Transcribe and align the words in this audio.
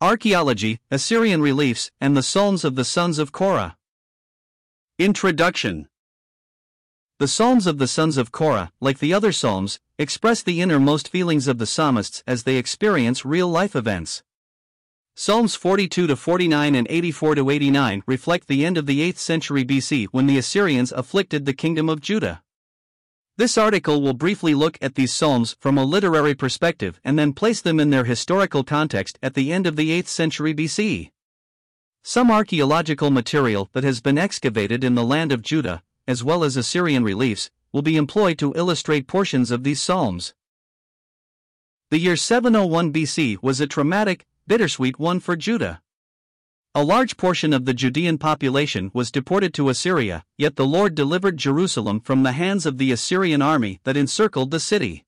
Archaeology, 0.00 0.80
Assyrian 0.90 1.40
Reliefs, 1.40 1.90
and 2.00 2.16
the 2.16 2.22
Psalms 2.22 2.64
of 2.64 2.74
the 2.74 2.84
Sons 2.84 3.18
of 3.18 3.30
Korah. 3.30 3.76
Introduction 4.98 5.88
The 7.18 7.28
Psalms 7.28 7.66
of 7.66 7.78
the 7.78 7.86
Sons 7.86 8.16
of 8.16 8.32
Korah, 8.32 8.72
like 8.80 8.98
the 8.98 9.14
other 9.14 9.30
Psalms, 9.30 9.78
express 9.98 10.42
the 10.42 10.60
innermost 10.60 11.08
feelings 11.08 11.46
of 11.46 11.58
the 11.58 11.66
psalmists 11.66 12.24
as 12.26 12.42
they 12.42 12.56
experience 12.56 13.24
real 13.24 13.48
life 13.48 13.76
events. 13.76 14.24
Psalms 15.14 15.54
42 15.54 16.08
to 16.08 16.16
49 16.16 16.74
and 16.74 16.86
84 16.90 17.36
to 17.36 17.50
89 17.50 18.02
reflect 18.06 18.48
the 18.48 18.66
end 18.66 18.76
of 18.76 18.86
the 18.86 19.00
8th 19.12 19.18
century 19.18 19.64
BC 19.64 20.08
when 20.10 20.26
the 20.26 20.38
Assyrians 20.38 20.90
afflicted 20.90 21.44
the 21.44 21.54
kingdom 21.54 21.88
of 21.88 22.00
Judah. 22.00 22.42
This 23.36 23.58
article 23.58 24.00
will 24.00 24.14
briefly 24.14 24.54
look 24.54 24.78
at 24.80 24.94
these 24.94 25.12
psalms 25.12 25.56
from 25.58 25.76
a 25.76 25.84
literary 25.84 26.36
perspective 26.36 27.00
and 27.02 27.18
then 27.18 27.32
place 27.32 27.60
them 27.60 27.80
in 27.80 27.90
their 27.90 28.04
historical 28.04 28.62
context 28.62 29.18
at 29.24 29.34
the 29.34 29.52
end 29.52 29.66
of 29.66 29.74
the 29.74 29.90
8th 29.90 30.06
century 30.06 30.54
BC. 30.54 31.10
Some 32.04 32.30
archaeological 32.30 33.10
material 33.10 33.70
that 33.72 33.82
has 33.82 34.00
been 34.00 34.18
excavated 34.18 34.84
in 34.84 34.94
the 34.94 35.02
land 35.02 35.32
of 35.32 35.42
Judah, 35.42 35.82
as 36.06 36.22
well 36.22 36.44
as 36.44 36.56
Assyrian 36.56 37.02
reliefs, 37.02 37.50
will 37.72 37.82
be 37.82 37.96
employed 37.96 38.38
to 38.38 38.52
illustrate 38.54 39.08
portions 39.08 39.50
of 39.50 39.64
these 39.64 39.82
psalms. 39.82 40.32
The 41.90 41.98
year 41.98 42.14
701 42.14 42.92
BC 42.92 43.42
was 43.42 43.60
a 43.60 43.66
traumatic, 43.66 44.26
bittersweet 44.46 45.00
one 45.00 45.18
for 45.18 45.34
Judah. 45.34 45.82
A 46.76 46.82
large 46.82 47.16
portion 47.16 47.52
of 47.52 47.66
the 47.66 47.72
Judean 47.72 48.18
population 48.18 48.90
was 48.92 49.12
deported 49.12 49.54
to 49.54 49.68
Assyria, 49.68 50.24
yet 50.36 50.56
the 50.56 50.66
Lord 50.66 50.96
delivered 50.96 51.36
Jerusalem 51.36 52.00
from 52.00 52.24
the 52.24 52.32
hands 52.32 52.66
of 52.66 52.78
the 52.78 52.90
Assyrian 52.90 53.40
army 53.40 53.78
that 53.84 53.96
encircled 53.96 54.50
the 54.50 54.58
city. 54.58 55.04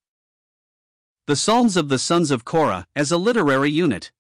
The 1.27 1.35
Psalms 1.35 1.77
of 1.77 1.89
the 1.89 1.99
Sons 1.99 2.31
of 2.31 2.45
Korah 2.45 2.87
as 2.95 3.11
a 3.11 3.19
literary 3.19 3.73
unit. 3.73 4.13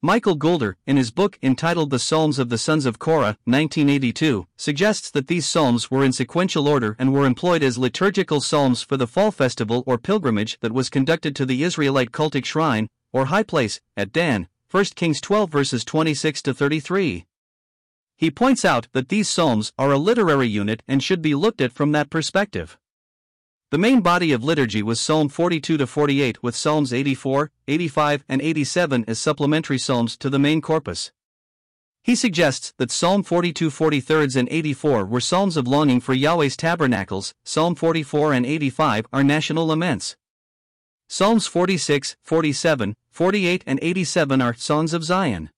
Michael 0.00 0.38
Goulder, 0.38 0.76
in 0.86 0.96
his 0.96 1.10
book 1.10 1.38
entitled 1.42 1.90
The 1.90 1.98
Psalms 1.98 2.38
of 2.38 2.48
the 2.48 2.56
Sons 2.56 2.86
of 2.86 2.98
Korah, 2.98 3.36
1982, 3.44 4.46
suggests 4.56 5.10
that 5.10 5.26
these 5.26 5.44
psalms 5.46 5.90
were 5.90 6.02
in 6.02 6.14
sequential 6.14 6.66
order 6.66 6.96
and 6.98 7.12
were 7.12 7.26
employed 7.26 7.62
as 7.62 7.76
liturgical 7.76 8.40
psalms 8.40 8.80
for 8.80 8.96
the 8.96 9.06
fall 9.06 9.30
festival 9.30 9.84
or 9.86 9.98
pilgrimage 9.98 10.58
that 10.60 10.72
was 10.72 10.88
conducted 10.88 11.36
to 11.36 11.44
the 11.44 11.62
Israelite 11.62 12.10
cultic 12.10 12.46
shrine, 12.46 12.88
or 13.12 13.26
high 13.26 13.42
place, 13.42 13.82
at 13.98 14.12
Dan, 14.12 14.48
1 14.74 14.86
Kings 14.96 15.20
12 15.20 15.52
verses 15.52 15.84
26 15.84 16.42
to 16.42 16.52
33. 16.52 17.26
He 18.16 18.28
points 18.28 18.64
out 18.64 18.88
that 18.90 19.08
these 19.08 19.28
psalms 19.28 19.72
are 19.78 19.92
a 19.92 19.98
literary 19.98 20.48
unit 20.48 20.82
and 20.88 21.00
should 21.00 21.22
be 21.22 21.36
looked 21.36 21.60
at 21.60 21.72
from 21.72 21.92
that 21.92 22.10
perspective. 22.10 22.76
The 23.70 23.78
main 23.78 24.00
body 24.00 24.32
of 24.32 24.42
liturgy 24.42 24.82
was 24.82 24.98
Psalm 24.98 25.28
42 25.28 25.76
to 25.76 25.86
48 25.86 26.42
with 26.42 26.56
Psalms 26.56 26.92
84, 26.92 27.52
85 27.68 28.24
and 28.28 28.42
87 28.42 29.04
as 29.06 29.20
supplementary 29.20 29.78
psalms 29.78 30.16
to 30.16 30.28
the 30.28 30.40
main 30.40 30.60
corpus. 30.60 31.12
He 32.02 32.16
suggests 32.16 32.74
that 32.78 32.90
Psalm 32.90 33.22
42 33.22 33.70
43 33.70 34.26
and 34.34 34.48
84 34.50 35.04
were 35.04 35.20
psalms 35.20 35.56
of 35.56 35.68
longing 35.68 36.00
for 36.00 36.14
Yahweh's 36.14 36.56
tabernacles, 36.56 37.32
Psalm 37.44 37.76
44 37.76 38.32
and 38.32 38.44
85 38.44 39.06
are 39.12 39.22
national 39.22 39.68
laments. 39.68 40.16
Psalms 41.08 41.46
46, 41.46 42.16
47, 42.24 42.96
48, 43.14 43.62
and 43.64 43.78
87 43.80 44.42
are 44.42 44.54
Songs 44.54 44.92
of 44.92 45.04
Zion. 45.04 45.50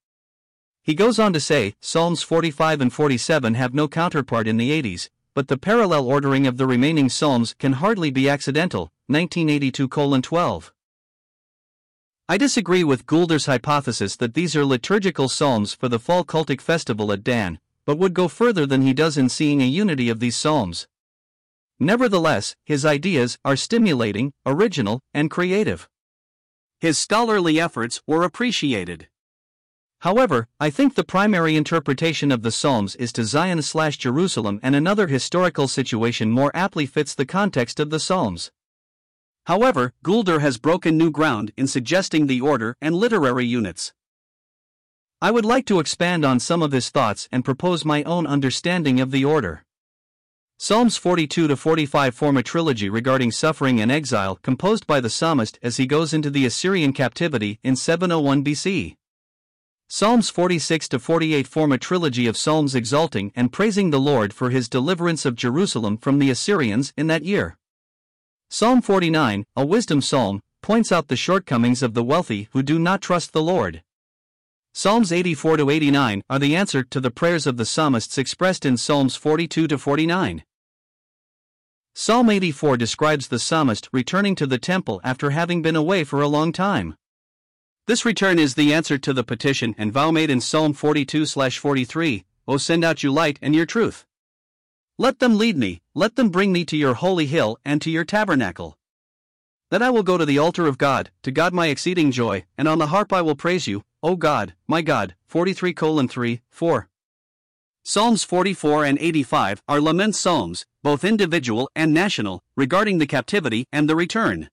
He 0.83 0.95
goes 0.95 1.19
on 1.19 1.33
to 1.33 1.41
say 1.41 1.75
Psalms 1.81 2.23
45 2.23 2.83
and 2.83 2.93
47 2.93 3.55
have 3.55 3.73
no 3.73 3.89
counterpart 3.89 4.47
in 4.47 4.59
the 4.59 4.71
80s, 4.71 5.09
but 5.33 5.49
the 5.49 5.57
parallel 5.57 6.05
ordering 6.05 6.47
of 6.47 6.59
the 6.59 6.67
remaining 6.67 7.09
Psalms 7.09 7.55
can 7.59 7.73
hardly 7.73 8.11
be 8.11 8.29
accidental. 8.29 8.93
1982 9.07 9.89
12. 10.21 10.75
I 12.29 12.37
disagree 12.37 12.85
with 12.85 13.07
Goulder's 13.07 13.47
hypothesis 13.47 14.17
that 14.17 14.35
these 14.35 14.55
are 14.55 14.67
liturgical 14.67 15.31
psalms 15.31 15.73
for 15.73 15.89
the 15.89 15.99
fall 15.99 16.27
cultic 16.27 16.61
festival 16.61 17.11
at 17.11 17.25
Dan, 17.25 17.59
but 17.87 17.97
would 17.97 18.13
go 18.13 18.29
further 18.29 18.67
than 18.67 18.83
he 18.83 18.93
does 18.93 19.17
in 19.17 19.31
seeing 19.31 19.63
a 19.63 19.67
unity 19.67 20.11
of 20.11 20.21
these 20.21 20.37
psalms. 20.37 20.89
Nevertheless, 21.81 22.55
his 22.67 22.85
ideas 22.85 23.39
are 23.47 23.57
stimulating, 23.57 24.35
original, 24.45 25.01
and 25.15 25.31
creative. 25.31 25.89
His 26.81 26.99
scholarly 26.99 27.59
efforts 27.59 28.03
were 28.07 28.23
appreciated. 28.23 29.09
However, 30.01 30.47
I 30.61 30.71
think 30.71 30.95
the 30.95 31.05
primary 31.05 31.57
interpretation 31.57 32.31
of 32.31 32.43
the 32.43 32.53
Psalms 32.53 32.97
is 32.97 33.13
to 33.13 33.25
Zion 33.25 33.63
slash 33.63 33.97
Jerusalem, 33.97 34.61
and 34.63 34.77
another 34.77 35.07
historical 35.07 35.69
situation 35.69 36.31
more 36.31 36.51
aptly 36.55 36.87
fits 36.87 37.15
the 37.15 37.25
context 37.27 37.81
of 37.81 37.91
the 37.91 37.99
Psalms. 37.99 38.51
However, 39.47 39.95
Goulder 40.05 40.41
has 40.41 40.59
broken 40.59 40.99
new 40.99 41.11
ground 41.11 41.53
in 41.57 41.67
suggesting 41.67 42.27
the 42.27 42.41
order 42.41 42.77
and 42.81 42.95
literary 42.95 43.47
units. 43.47 43.93
I 45.23 45.31
would 45.31 45.47
like 45.47 45.65
to 45.67 45.81
expand 45.81 46.25
on 46.25 46.41
some 46.41 46.63
of 46.63 46.73
his 46.73 46.91
thoughts 46.91 47.27
and 47.33 47.45
propose 47.45 47.85
my 47.85 48.03
own 48.03 48.27
understanding 48.27 49.01
of 49.01 49.13
the 49.13 49.25
order. 49.25 49.65
Psalms 50.59 50.97
42 50.97 51.49
to 51.49 51.55
45 51.55 52.15
form 52.15 52.39
a 52.39 52.43
trilogy 52.43 52.89
regarding 52.89 53.31
suffering 53.31 53.79
and 53.79 53.93
exile 53.93 54.37
composed 54.37 54.87
by 54.87 55.01
the 55.01 55.11
psalmist 55.11 55.59
as 55.63 55.77
he 55.77 55.87
goes 55.87 56.15
into 56.15 56.31
the 56.31 56.47
Assyrian 56.47 56.95
captivity 56.95 57.61
in 57.63 57.77
701 57.77 58.43
BC. 58.43 58.97
Psalms 59.87 60.31
46 60.31 60.89
to 60.89 60.99
48 60.99 61.47
form 61.47 61.73
a 61.73 61.79
trilogy 61.79 62.27
of 62.27 62.39
psalms 62.39 62.75
exalting 62.75 63.33
and 63.37 63.53
praising 63.53 63.91
the 63.91 64.01
Lord 64.01 64.33
for 64.33 64.49
his 64.49 64.67
deliverance 64.67 65.27
of 65.27 65.37
Jerusalem 65.37 65.99
from 65.99 66.19
the 66.19 66.31
Assyrians 66.31 66.91
in 66.97 67.07
that 67.09 67.23
year. 67.23 67.59
Psalm 68.49 68.81
49, 68.81 69.45
a 69.57 69.67
wisdom 69.67 70.01
psalm, 70.01 70.41
points 70.63 70.91
out 70.91 71.09
the 71.09 71.17
shortcomings 71.17 71.83
of 71.83 71.93
the 71.93 72.03
wealthy 72.03 72.49
who 72.53 72.63
do 72.63 72.79
not 72.79 73.03
trust 73.03 73.35
the 73.35 73.43
Lord. 73.43 73.83
Psalms 74.79 75.11
84 75.11 75.57
to 75.57 75.71
89 75.71 76.23
are 76.29 76.39
the 76.39 76.55
answer 76.55 76.83
to 76.83 77.01
the 77.01 77.11
prayers 77.11 77.47
of 77.47 77.57
the 77.57 77.65
psalmists 77.65 78.19
expressed 78.19 78.67
in 78.67 78.77
Psalms 78.77 79.17
42 79.17 79.67
to 79.69 79.79
49. 79.79 80.45
Psalm 81.95 82.29
84 82.29 82.77
describes 82.77 83.29
the 83.29 83.39
psalmist 83.39 83.89
returning 83.91 84.35
to 84.35 84.47
the 84.47 84.59
temple 84.59 85.01
after 85.03 85.31
having 85.31 85.63
been 85.63 85.77
away 85.77 86.05
for 86.05 86.21
a 86.21 86.29
long 86.29 86.53
time. 86.53 86.95
This 87.87 88.05
return 88.05 88.39
is 88.39 88.55
the 88.55 88.75
answer 88.75 88.99
to 88.99 89.15
the 89.15 89.25
petition 89.25 89.75
and 89.79 89.95
vow 89.95 90.11
made 90.11 90.29
in 90.29 90.43
Psalm 90.43 90.75
42 90.75 91.25
43 91.25 92.25
O 92.47 92.59
send 92.59 92.85
out 92.85 93.03
your 93.03 93.13
light 93.13 93.39
and 93.41 93.55
your 93.55 93.65
truth. 93.65 94.05
Let 94.99 95.21
them 95.21 95.39
lead 95.39 95.57
me, 95.57 95.81
let 95.95 96.17
them 96.17 96.29
bring 96.29 96.53
me 96.53 96.67
to 96.67 96.77
your 96.77 96.93
holy 96.93 97.25
hill 97.25 97.57
and 97.65 97.81
to 97.81 97.91
your 97.91 98.05
tabernacle. 98.05 98.77
Then 99.71 99.81
I 99.81 99.89
will 99.89 100.03
go 100.03 100.19
to 100.19 100.27
the 100.27 100.37
altar 100.37 100.67
of 100.67 100.77
God, 100.77 101.11
to 101.23 101.33
God 101.33 101.55
my 101.55 101.69
exceeding 101.69 102.11
joy, 102.11 102.45
and 102.59 102.69
on 102.69 102.77
the 102.77 102.89
harp 102.89 103.11
I 103.11 103.23
will 103.23 103.35
praise 103.35 103.67
you, 103.67 103.83
O 104.03 104.17
God, 104.17 104.55
my 104.69 104.83
God. 104.83 105.15
43 105.27 105.73
3, 105.73 106.41
4. 106.51 106.89
Psalms 107.85 108.25
44 108.25 108.85
and 108.85 108.99
85 108.99 109.63
are 109.69 109.81
lament 109.81 110.17
psalms, 110.17 110.67
both 110.83 111.05
individual 111.05 111.71
and 111.77 111.95
national, 111.95 112.43
regarding 112.57 112.99
the 112.99 113.07
captivity 113.07 113.65
and 113.73 113.89
the 113.89 113.95
return. 113.95 114.51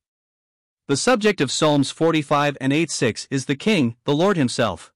The 0.87 0.95
subject 0.95 1.41
of 1.41 1.51
Psalms 1.51 1.89
45 1.89 2.57
and 2.61 2.71
86 2.71 3.27
is 3.31 3.45
the 3.45 3.55
King, 3.55 3.95
the 4.05 4.13
Lord 4.13 4.37
Himself. 4.37 4.93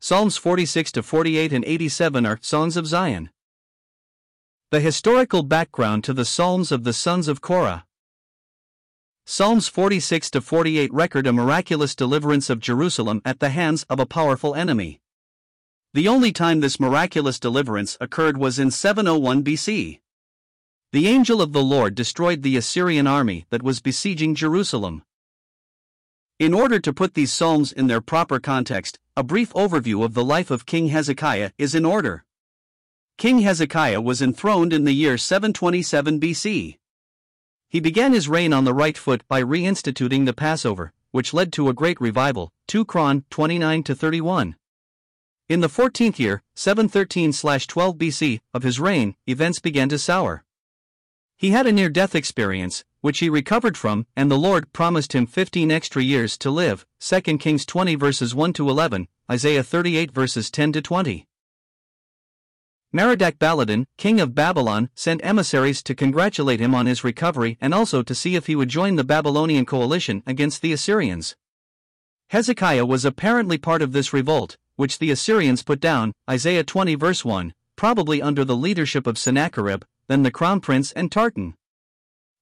Psalms 0.00 0.36
46 0.36 0.92
to 0.92 1.02
48 1.02 1.52
and 1.52 1.64
87 1.64 2.26
are 2.26 2.38
Songs 2.42 2.76
of 2.76 2.86
Zion. 2.86 3.30
The 4.70 4.80
historical 4.80 5.42
background 5.42 6.04
to 6.04 6.12
the 6.12 6.26
Psalms 6.26 6.70
of 6.70 6.84
the 6.84 6.92
Sons 6.92 7.28
of 7.28 7.40
Korah. 7.40 7.86
Psalms 9.30 9.68
46 9.68 10.30
to 10.30 10.40
48 10.40 10.90
record 10.90 11.26
a 11.26 11.34
miraculous 11.34 11.94
deliverance 11.94 12.48
of 12.48 12.60
Jerusalem 12.60 13.20
at 13.26 13.40
the 13.40 13.50
hands 13.50 13.82
of 13.90 14.00
a 14.00 14.06
powerful 14.06 14.54
enemy. 14.54 15.02
The 15.92 16.08
only 16.08 16.32
time 16.32 16.60
this 16.60 16.80
miraculous 16.80 17.38
deliverance 17.38 17.98
occurred 18.00 18.38
was 18.38 18.58
in 18.58 18.70
701 18.70 19.44
BC. 19.44 20.00
The 20.94 21.06
angel 21.08 21.42
of 21.42 21.52
the 21.52 21.62
Lord 21.62 21.94
destroyed 21.94 22.42
the 22.42 22.56
Assyrian 22.56 23.06
army 23.06 23.44
that 23.50 23.62
was 23.62 23.82
besieging 23.82 24.34
Jerusalem. 24.34 25.02
In 26.38 26.54
order 26.54 26.80
to 26.80 26.94
put 26.94 27.12
these 27.12 27.30
psalms 27.30 27.70
in 27.70 27.86
their 27.86 28.00
proper 28.00 28.40
context, 28.40 28.98
a 29.14 29.22
brief 29.22 29.52
overview 29.52 30.06
of 30.06 30.14
the 30.14 30.24
life 30.24 30.50
of 30.50 30.64
King 30.64 30.88
Hezekiah 30.88 31.50
is 31.58 31.74
in 31.74 31.84
order. 31.84 32.24
King 33.18 33.40
Hezekiah 33.40 34.00
was 34.00 34.22
enthroned 34.22 34.72
in 34.72 34.84
the 34.84 34.94
year 34.94 35.18
727 35.18 36.18
BC. 36.18 36.78
He 37.70 37.80
began 37.80 38.14
his 38.14 38.30
reign 38.30 38.54
on 38.54 38.64
the 38.64 38.72
right 38.72 38.96
foot 38.96 39.22
by 39.28 39.42
reinstituting 39.42 40.24
the 40.24 40.32
Passover, 40.32 40.94
which 41.10 41.34
led 41.34 41.52
to 41.52 41.68
a 41.68 41.74
great 41.74 42.00
revival. 42.00 42.50
2 42.68 42.86
Chron 42.86 43.24
29 43.28 43.82
31. 43.82 44.56
In 45.50 45.60
the 45.60 45.68
14th 45.68 46.18
year, 46.18 46.42
713 46.56 47.32
12 47.32 47.96
BC, 47.96 48.40
of 48.54 48.62
his 48.62 48.80
reign, 48.80 49.16
events 49.26 49.60
began 49.60 49.90
to 49.90 49.98
sour. 49.98 50.44
He 51.36 51.50
had 51.50 51.66
a 51.66 51.72
near 51.72 51.90
death 51.90 52.14
experience, 52.14 52.84
which 53.02 53.18
he 53.18 53.28
recovered 53.28 53.76
from, 53.76 54.06
and 54.16 54.30
the 54.30 54.38
Lord 54.38 54.72
promised 54.72 55.14
him 55.14 55.26
15 55.26 55.70
extra 55.70 56.02
years 56.02 56.38
to 56.38 56.50
live. 56.50 56.86
2 57.00 57.20
Kings 57.36 57.66
20 57.66 57.94
verses 57.96 58.34
1 58.34 58.54
to 58.54 58.68
11, 58.68 59.08
Isaiah 59.30 59.62
38 59.62 60.10
verses 60.10 60.50
10 60.50 60.72
to 60.72 60.82
20. 60.82 61.27
Merodach 62.90 63.38
Baladan, 63.38 63.84
king 63.98 64.18
of 64.18 64.34
Babylon, 64.34 64.88
sent 64.94 65.22
emissaries 65.22 65.82
to 65.82 65.94
congratulate 65.94 66.58
him 66.58 66.74
on 66.74 66.86
his 66.86 67.04
recovery 67.04 67.58
and 67.60 67.74
also 67.74 68.02
to 68.02 68.14
see 68.14 68.34
if 68.34 68.46
he 68.46 68.56
would 68.56 68.70
join 68.70 68.96
the 68.96 69.04
Babylonian 69.04 69.66
coalition 69.66 70.22
against 70.26 70.62
the 70.62 70.72
Assyrians. 70.72 71.36
Hezekiah 72.30 72.86
was 72.86 73.04
apparently 73.04 73.58
part 73.58 73.82
of 73.82 73.92
this 73.92 74.14
revolt, 74.14 74.56
which 74.76 74.98
the 74.98 75.10
Assyrians 75.10 75.62
put 75.62 75.80
down, 75.80 76.12
Isaiah 76.30 76.64
20 76.64 76.94
verse 76.94 77.26
1, 77.26 77.52
probably 77.76 78.22
under 78.22 78.42
the 78.44 78.56
leadership 78.56 79.06
of 79.06 79.18
Sennacherib, 79.18 79.82
then 80.08 80.22
the 80.22 80.30
crown 80.30 80.60
prince 80.60 80.90
and 80.92 81.12
Tartan. 81.12 81.54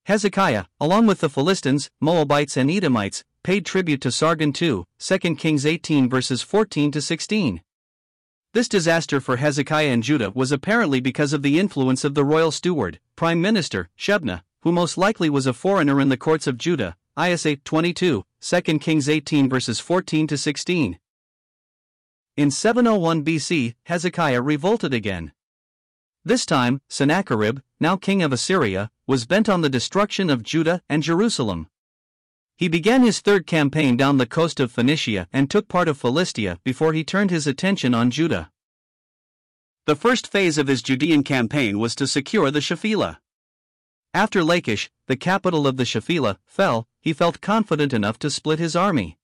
Hezekiah, 0.04 0.66
along 0.80 1.06
with 1.06 1.18
the 1.18 1.28
Philistines, 1.28 1.90
Moabites, 2.00 2.56
and 2.56 2.70
Edomites, 2.70 3.24
paid 3.42 3.66
tribute 3.66 4.00
to 4.02 4.12
Sargon 4.12 4.52
II, 4.60 4.84
2 5.00 5.18
Kings 5.34 5.66
18 5.66 6.08
verses 6.08 6.42
14 6.42 6.92
to 6.92 7.02
16. 7.02 7.60
This 8.56 8.68
disaster 8.68 9.20
for 9.20 9.36
Hezekiah 9.36 9.90
and 9.90 10.02
Judah 10.02 10.30
was 10.30 10.50
apparently 10.50 10.98
because 10.98 11.34
of 11.34 11.42
the 11.42 11.58
influence 11.58 12.04
of 12.04 12.14
the 12.14 12.24
royal 12.24 12.50
steward, 12.50 12.98
prime 13.14 13.38
minister, 13.38 13.90
Shebna, 13.98 14.44
who 14.62 14.72
most 14.72 14.96
likely 14.96 15.28
was 15.28 15.46
a 15.46 15.52
foreigner 15.52 16.00
in 16.00 16.08
the 16.08 16.16
courts 16.16 16.46
of 16.46 16.56
Judah, 16.56 16.96
Isa 17.20 17.56
22, 17.56 18.24
2 18.40 18.60
Kings 18.78 19.10
18 19.10 19.50
verses 19.50 19.78
14 19.78 20.26
to 20.28 20.38
16. 20.38 20.98
In 22.38 22.50
701 22.50 23.22
BC, 23.22 23.74
Hezekiah 23.84 24.40
revolted 24.40 24.94
again. 24.94 25.32
This 26.24 26.46
time, 26.46 26.80
Sennacherib, 26.88 27.58
now 27.78 27.96
king 27.98 28.22
of 28.22 28.32
Assyria, 28.32 28.90
was 29.06 29.26
bent 29.26 29.50
on 29.50 29.60
the 29.60 29.68
destruction 29.68 30.30
of 30.30 30.42
Judah 30.42 30.80
and 30.88 31.02
Jerusalem. 31.02 31.68
He 32.56 32.68
began 32.68 33.02
his 33.02 33.20
third 33.20 33.46
campaign 33.46 33.98
down 33.98 34.16
the 34.16 34.26
coast 34.26 34.60
of 34.60 34.72
Phoenicia 34.72 35.28
and 35.30 35.50
took 35.50 35.68
part 35.68 35.88
of 35.88 35.98
Philistia 35.98 36.58
before 36.64 36.94
he 36.94 37.04
turned 37.04 37.30
his 37.30 37.46
attention 37.46 37.92
on 37.92 38.10
Judah. 38.10 38.50
The 39.84 39.94
first 39.94 40.26
phase 40.26 40.56
of 40.56 40.66
his 40.66 40.82
Judean 40.82 41.22
campaign 41.22 41.78
was 41.78 41.94
to 41.96 42.06
secure 42.06 42.50
the 42.50 42.62
Shephelah. 42.62 43.18
After 44.14 44.42
Lachish, 44.42 44.90
the 45.06 45.16
capital 45.16 45.66
of 45.66 45.76
the 45.76 45.84
Shephelah, 45.84 46.38
fell, 46.46 46.86
he 47.02 47.12
felt 47.12 47.42
confident 47.42 47.92
enough 47.92 48.18
to 48.20 48.30
split 48.30 48.58
his 48.58 48.74
army. 48.74 49.18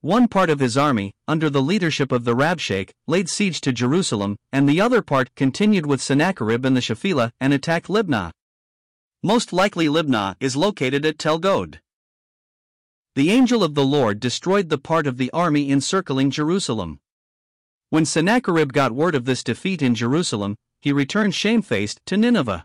One 0.00 0.26
part 0.26 0.48
of 0.48 0.60
his 0.60 0.76
army, 0.76 1.12
under 1.26 1.50
the 1.50 1.60
leadership 1.60 2.12
of 2.12 2.24
the 2.24 2.34
Rabshakeh, 2.34 2.92
laid 3.06 3.28
siege 3.28 3.60
to 3.60 3.72
Jerusalem, 3.72 4.36
and 4.52 4.66
the 4.66 4.80
other 4.80 5.02
part 5.02 5.34
continued 5.34 5.84
with 5.84 6.00
Sennacherib 6.00 6.64
in 6.64 6.72
the 6.72 6.80
Shephelah 6.80 7.30
and 7.40 7.52
attacked 7.52 7.88
Libnah. 7.88 8.30
Most 9.22 9.52
likely 9.52 9.86
Libnah 9.86 10.36
is 10.40 10.56
located 10.56 11.04
at 11.04 11.18
Tel 11.18 11.38
Gode. 11.38 11.80
The 13.18 13.32
angel 13.32 13.64
of 13.64 13.74
the 13.74 13.84
Lord 13.84 14.20
destroyed 14.20 14.68
the 14.68 14.78
part 14.78 15.04
of 15.08 15.16
the 15.16 15.28
army 15.32 15.72
encircling 15.72 16.30
Jerusalem. 16.30 17.00
When 17.90 18.04
Sennacherib 18.04 18.72
got 18.72 18.92
word 18.92 19.16
of 19.16 19.24
this 19.24 19.42
defeat 19.42 19.82
in 19.82 19.96
Jerusalem, 19.96 20.54
he 20.80 20.92
returned 20.92 21.34
shamefaced 21.34 21.98
to 22.06 22.16
Nineveh. 22.16 22.64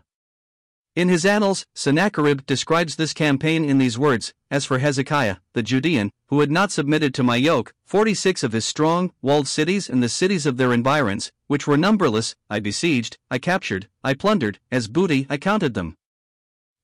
In 0.94 1.08
his 1.08 1.26
annals, 1.26 1.66
Sennacherib 1.74 2.46
describes 2.46 2.94
this 2.94 3.12
campaign 3.12 3.64
in 3.64 3.78
these 3.78 3.98
words 3.98 4.32
As 4.48 4.64
for 4.64 4.78
Hezekiah, 4.78 5.38
the 5.54 5.62
Judean, 5.64 6.12
who 6.28 6.38
had 6.38 6.52
not 6.52 6.70
submitted 6.70 7.14
to 7.14 7.24
my 7.24 7.34
yoke, 7.34 7.74
46 7.84 8.44
of 8.44 8.52
his 8.52 8.64
strong, 8.64 9.10
walled 9.20 9.48
cities 9.48 9.90
and 9.90 10.04
the 10.04 10.08
cities 10.08 10.46
of 10.46 10.56
their 10.56 10.72
environs, 10.72 11.32
which 11.48 11.66
were 11.66 11.76
numberless, 11.76 12.36
I 12.48 12.60
besieged, 12.60 13.18
I 13.28 13.40
captured, 13.40 13.88
I 14.04 14.14
plundered, 14.14 14.60
as 14.70 14.86
booty 14.86 15.26
I 15.28 15.36
counted 15.36 15.74
them. 15.74 15.96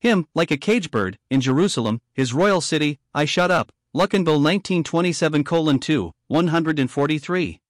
Him, 0.01 0.25
like 0.33 0.49
a 0.49 0.57
cage 0.57 0.89
bird, 0.89 1.19
in 1.29 1.41
Jerusalem, 1.41 2.01
his 2.11 2.33
royal 2.33 2.59
city, 2.59 2.97
I 3.13 3.25
shut 3.25 3.51
up. 3.51 3.71
Luckenbill 3.93 4.41
1927 4.41 5.43
2, 5.79 6.11
143. 6.27 7.61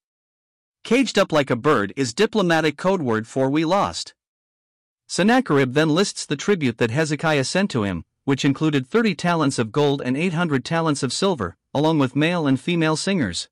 Caged 0.85 1.19
up 1.19 1.33
like 1.33 1.49
a 1.49 1.57
bird 1.57 1.91
is 1.97 2.13
diplomatic 2.13 2.77
code 2.77 3.01
word 3.01 3.27
for 3.27 3.49
we 3.49 3.65
lost. 3.65 4.13
Sennacherib 5.09 5.73
then 5.73 5.89
lists 5.89 6.25
the 6.25 6.37
tribute 6.37 6.77
that 6.77 6.89
Hezekiah 6.89 7.43
sent 7.43 7.69
to 7.71 7.83
him, 7.83 8.05
which 8.23 8.45
included 8.45 8.87
30 8.87 9.13
talents 9.15 9.59
of 9.59 9.73
gold 9.73 10.01
and 10.01 10.15
800 10.15 10.63
talents 10.63 11.03
of 11.03 11.11
silver, 11.11 11.57
along 11.73 11.99
with 11.99 12.15
male 12.15 12.47
and 12.47 12.57
female 12.57 12.95
singers. 12.95 13.49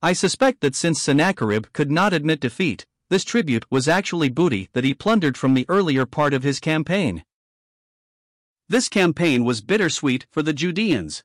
I 0.00 0.12
suspect 0.12 0.60
that 0.60 0.76
since 0.76 1.02
Sennacherib 1.02 1.66
could 1.72 1.90
not 1.90 2.12
admit 2.12 2.38
defeat, 2.38 2.86
this 3.08 3.24
tribute 3.24 3.64
was 3.68 3.88
actually 3.88 4.28
booty 4.28 4.68
that 4.74 4.84
he 4.84 4.94
plundered 4.94 5.36
from 5.36 5.54
the 5.54 5.66
earlier 5.68 6.06
part 6.06 6.32
of 6.32 6.44
his 6.44 6.60
campaign. 6.60 7.24
This 8.70 8.88
campaign 8.88 9.44
was 9.44 9.62
bittersweet 9.62 10.26
for 10.30 10.44
the 10.44 10.52
Judeans. 10.52 11.24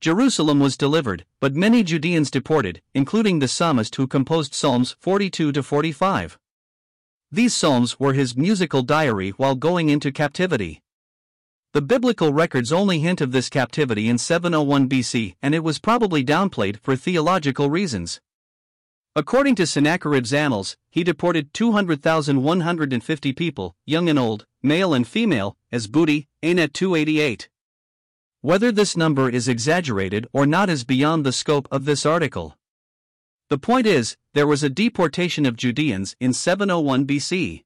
Jerusalem 0.00 0.60
was 0.60 0.76
delivered, 0.76 1.24
but 1.40 1.56
many 1.56 1.82
Judeans 1.82 2.30
deported, 2.30 2.80
including 2.94 3.40
the 3.40 3.48
psalmist 3.48 3.96
who 3.96 4.06
composed 4.06 4.54
Psalms 4.54 4.94
42 5.00 5.50
to 5.50 5.62
45. 5.64 6.38
These 7.32 7.54
psalms 7.54 7.98
were 7.98 8.12
his 8.12 8.36
musical 8.36 8.82
diary 8.82 9.30
while 9.30 9.56
going 9.56 9.88
into 9.88 10.12
captivity. 10.12 10.80
The 11.72 11.82
biblical 11.82 12.32
records 12.32 12.70
only 12.70 13.00
hint 13.00 13.20
of 13.20 13.32
this 13.32 13.48
captivity 13.48 14.08
in 14.08 14.16
701 14.16 14.88
BC, 14.88 15.34
and 15.42 15.56
it 15.56 15.64
was 15.64 15.80
probably 15.80 16.24
downplayed 16.24 16.78
for 16.78 16.94
theological 16.94 17.68
reasons. 17.68 18.20
According 19.16 19.56
to 19.56 19.66
Sennacherib's 19.66 20.32
annals, 20.32 20.76
he 20.88 21.02
deported 21.02 21.52
200,150 21.52 23.32
people, 23.32 23.74
young 23.86 24.08
and 24.08 24.20
old, 24.20 24.46
male 24.64 24.94
and 24.94 25.06
female, 25.06 25.56
as 25.70 25.86
booty, 25.86 26.26
Anet 26.42 26.72
288. 26.72 27.50
Whether 28.40 28.72
this 28.72 28.96
number 28.96 29.28
is 29.28 29.46
exaggerated 29.46 30.26
or 30.32 30.46
not 30.46 30.70
is 30.70 30.84
beyond 30.84 31.24
the 31.24 31.32
scope 31.32 31.68
of 31.70 31.84
this 31.84 32.06
article. 32.06 32.56
The 33.50 33.58
point 33.58 33.86
is, 33.86 34.16
there 34.32 34.46
was 34.46 34.62
a 34.62 34.70
deportation 34.70 35.44
of 35.44 35.56
Judeans 35.56 36.16
in 36.18 36.32
701 36.32 37.06
BC. 37.06 37.62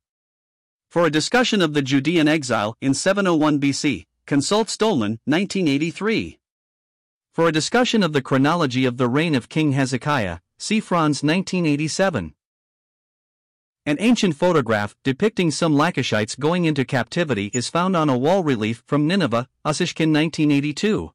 For 0.91 1.07
a 1.07 1.11
discussion 1.11 1.63
of 1.63 1.73
the 1.73 1.83
Judean 1.83 2.27
exile 2.27 2.75
in 2.81 2.95
701 2.95 3.61
BC, 3.61 4.05
consult 4.27 4.69
Stohlmann, 4.69 5.21
1983. 5.25 6.39
For 7.33 7.47
a 7.47 7.53
discussion 7.53 8.03
of 8.03 8.13
the 8.13 8.23
chronology 8.23 8.85
of 8.85 8.97
the 8.97 9.09
reign 9.09 9.37
of 9.37 9.49
King 9.49 9.73
Hezekiah, 9.73 10.39
see 10.59 10.81
Franz 10.81 11.23
1987. 11.23 12.35
An 13.89 13.97
ancient 14.01 14.37
photograph 14.37 14.95
depicting 15.03 15.51
some 15.51 15.75
Lachishites 15.75 16.39
going 16.39 16.67
into 16.67 16.85
captivity 16.85 17.51
is 17.55 17.71
found 17.71 17.97
on 17.97 18.11
a 18.11 18.19
wall 18.19 18.45
relief 18.45 18.83
from 18.87 19.07
Nineveh, 19.07 19.49
Ussishkin 19.65 20.13
1982. 20.13 21.11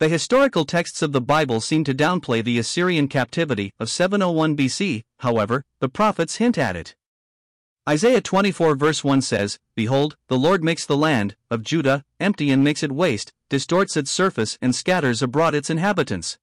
The 0.00 0.08
historical 0.08 0.64
texts 0.64 1.00
of 1.00 1.12
the 1.12 1.20
Bible 1.20 1.60
seem 1.60 1.84
to 1.84 1.94
downplay 1.94 2.42
the 2.42 2.58
Assyrian 2.58 3.06
captivity 3.06 3.72
of 3.78 3.88
701 3.88 4.56
BC, 4.56 5.04
however, 5.20 5.64
the 5.78 5.88
prophets 5.88 6.38
hint 6.38 6.58
at 6.58 6.74
it. 6.74 6.96
Isaiah 7.88 8.20
24 8.20 8.74
verse 8.74 9.04
1 9.04 9.22
says, 9.22 9.60
Behold, 9.76 10.16
the 10.26 10.36
Lord 10.36 10.64
makes 10.64 10.86
the 10.86 10.96
land 10.96 11.36
of 11.52 11.62
Judah 11.62 12.04
empty 12.18 12.50
and 12.50 12.64
makes 12.64 12.82
it 12.82 12.90
waste, 12.90 13.32
distorts 13.48 13.96
its 13.96 14.10
surface 14.10 14.58
and 14.60 14.74
scatters 14.74 15.22
abroad 15.22 15.54
its 15.54 15.70
inhabitants. 15.70 16.36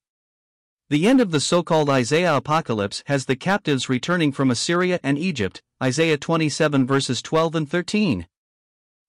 The 0.88 1.08
end 1.08 1.20
of 1.20 1.32
the 1.32 1.40
so 1.40 1.64
called 1.64 1.90
Isaiah 1.90 2.36
apocalypse 2.36 3.02
has 3.06 3.24
the 3.24 3.34
captives 3.34 3.88
returning 3.88 4.30
from 4.30 4.52
Assyria 4.52 5.00
and 5.02 5.18
Egypt, 5.18 5.60
Isaiah 5.82 6.16
27 6.16 6.86
verses 6.86 7.20
12 7.22 7.56
and 7.56 7.68
13. 7.68 8.28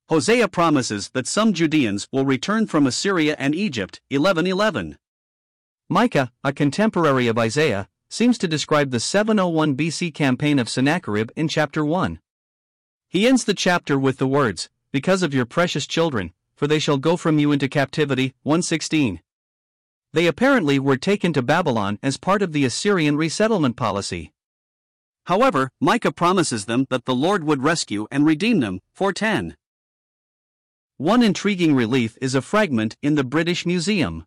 Hosea 0.09 0.47
promises 0.47 1.09
that 1.09 1.27
some 1.27 1.53
Judeans 1.53 2.07
will 2.11 2.25
return 2.25 2.65
from 2.65 2.87
Assyria 2.87 3.35
and 3.37 3.53
Egypt. 3.53 4.01
1111. 4.09 4.97
Micah, 5.87 6.31
a 6.43 6.51
contemporary 6.51 7.27
of 7.27 7.37
Isaiah, 7.37 7.87
seems 8.09 8.39
to 8.39 8.47
describe 8.47 8.89
the 8.89 8.99
701 8.99 9.77
BC 9.77 10.11
campaign 10.15 10.57
of 10.57 10.69
Sennacherib 10.69 11.29
in 11.35 11.47
chapter 11.47 11.85
1. 11.85 12.19
He 13.07 13.27
ends 13.27 13.43
the 13.43 13.53
chapter 13.53 13.99
with 13.99 14.17
the 14.17 14.27
words, 14.27 14.71
Because 14.91 15.21
of 15.21 15.33
your 15.33 15.45
precious 15.45 15.85
children, 15.85 16.33
for 16.55 16.65
they 16.65 16.79
shall 16.79 16.97
go 16.97 17.15
from 17.15 17.37
you 17.37 17.51
into 17.51 17.69
captivity. 17.69 18.33
116. 18.41 19.21
They 20.17 20.25
apparently 20.25 20.79
were 20.79 20.97
taken 20.97 21.31
to 21.33 21.43
Babylon 21.43 21.99
as 22.01 22.17
part 22.17 22.41
of 22.41 22.51
the 22.51 22.65
Assyrian 22.65 23.17
resettlement 23.17 23.75
policy. 23.75 24.33
However, 25.25 25.69
Micah 25.79 26.11
promises 26.11 26.65
them 26.65 26.87
that 26.89 27.05
the 27.05 27.13
Lord 27.13 27.43
would 27.43 27.61
rescue 27.61 28.07
and 28.09 28.25
redeem 28.25 28.59
them. 28.59 28.79
410. 28.93 29.55
One 30.97 31.21
intriguing 31.21 31.75
relief 31.75 32.17
is 32.19 32.33
a 32.33 32.41
fragment 32.41 32.97
in 33.03 33.13
the 33.13 33.23
British 33.23 33.63
Museum. 33.63 34.25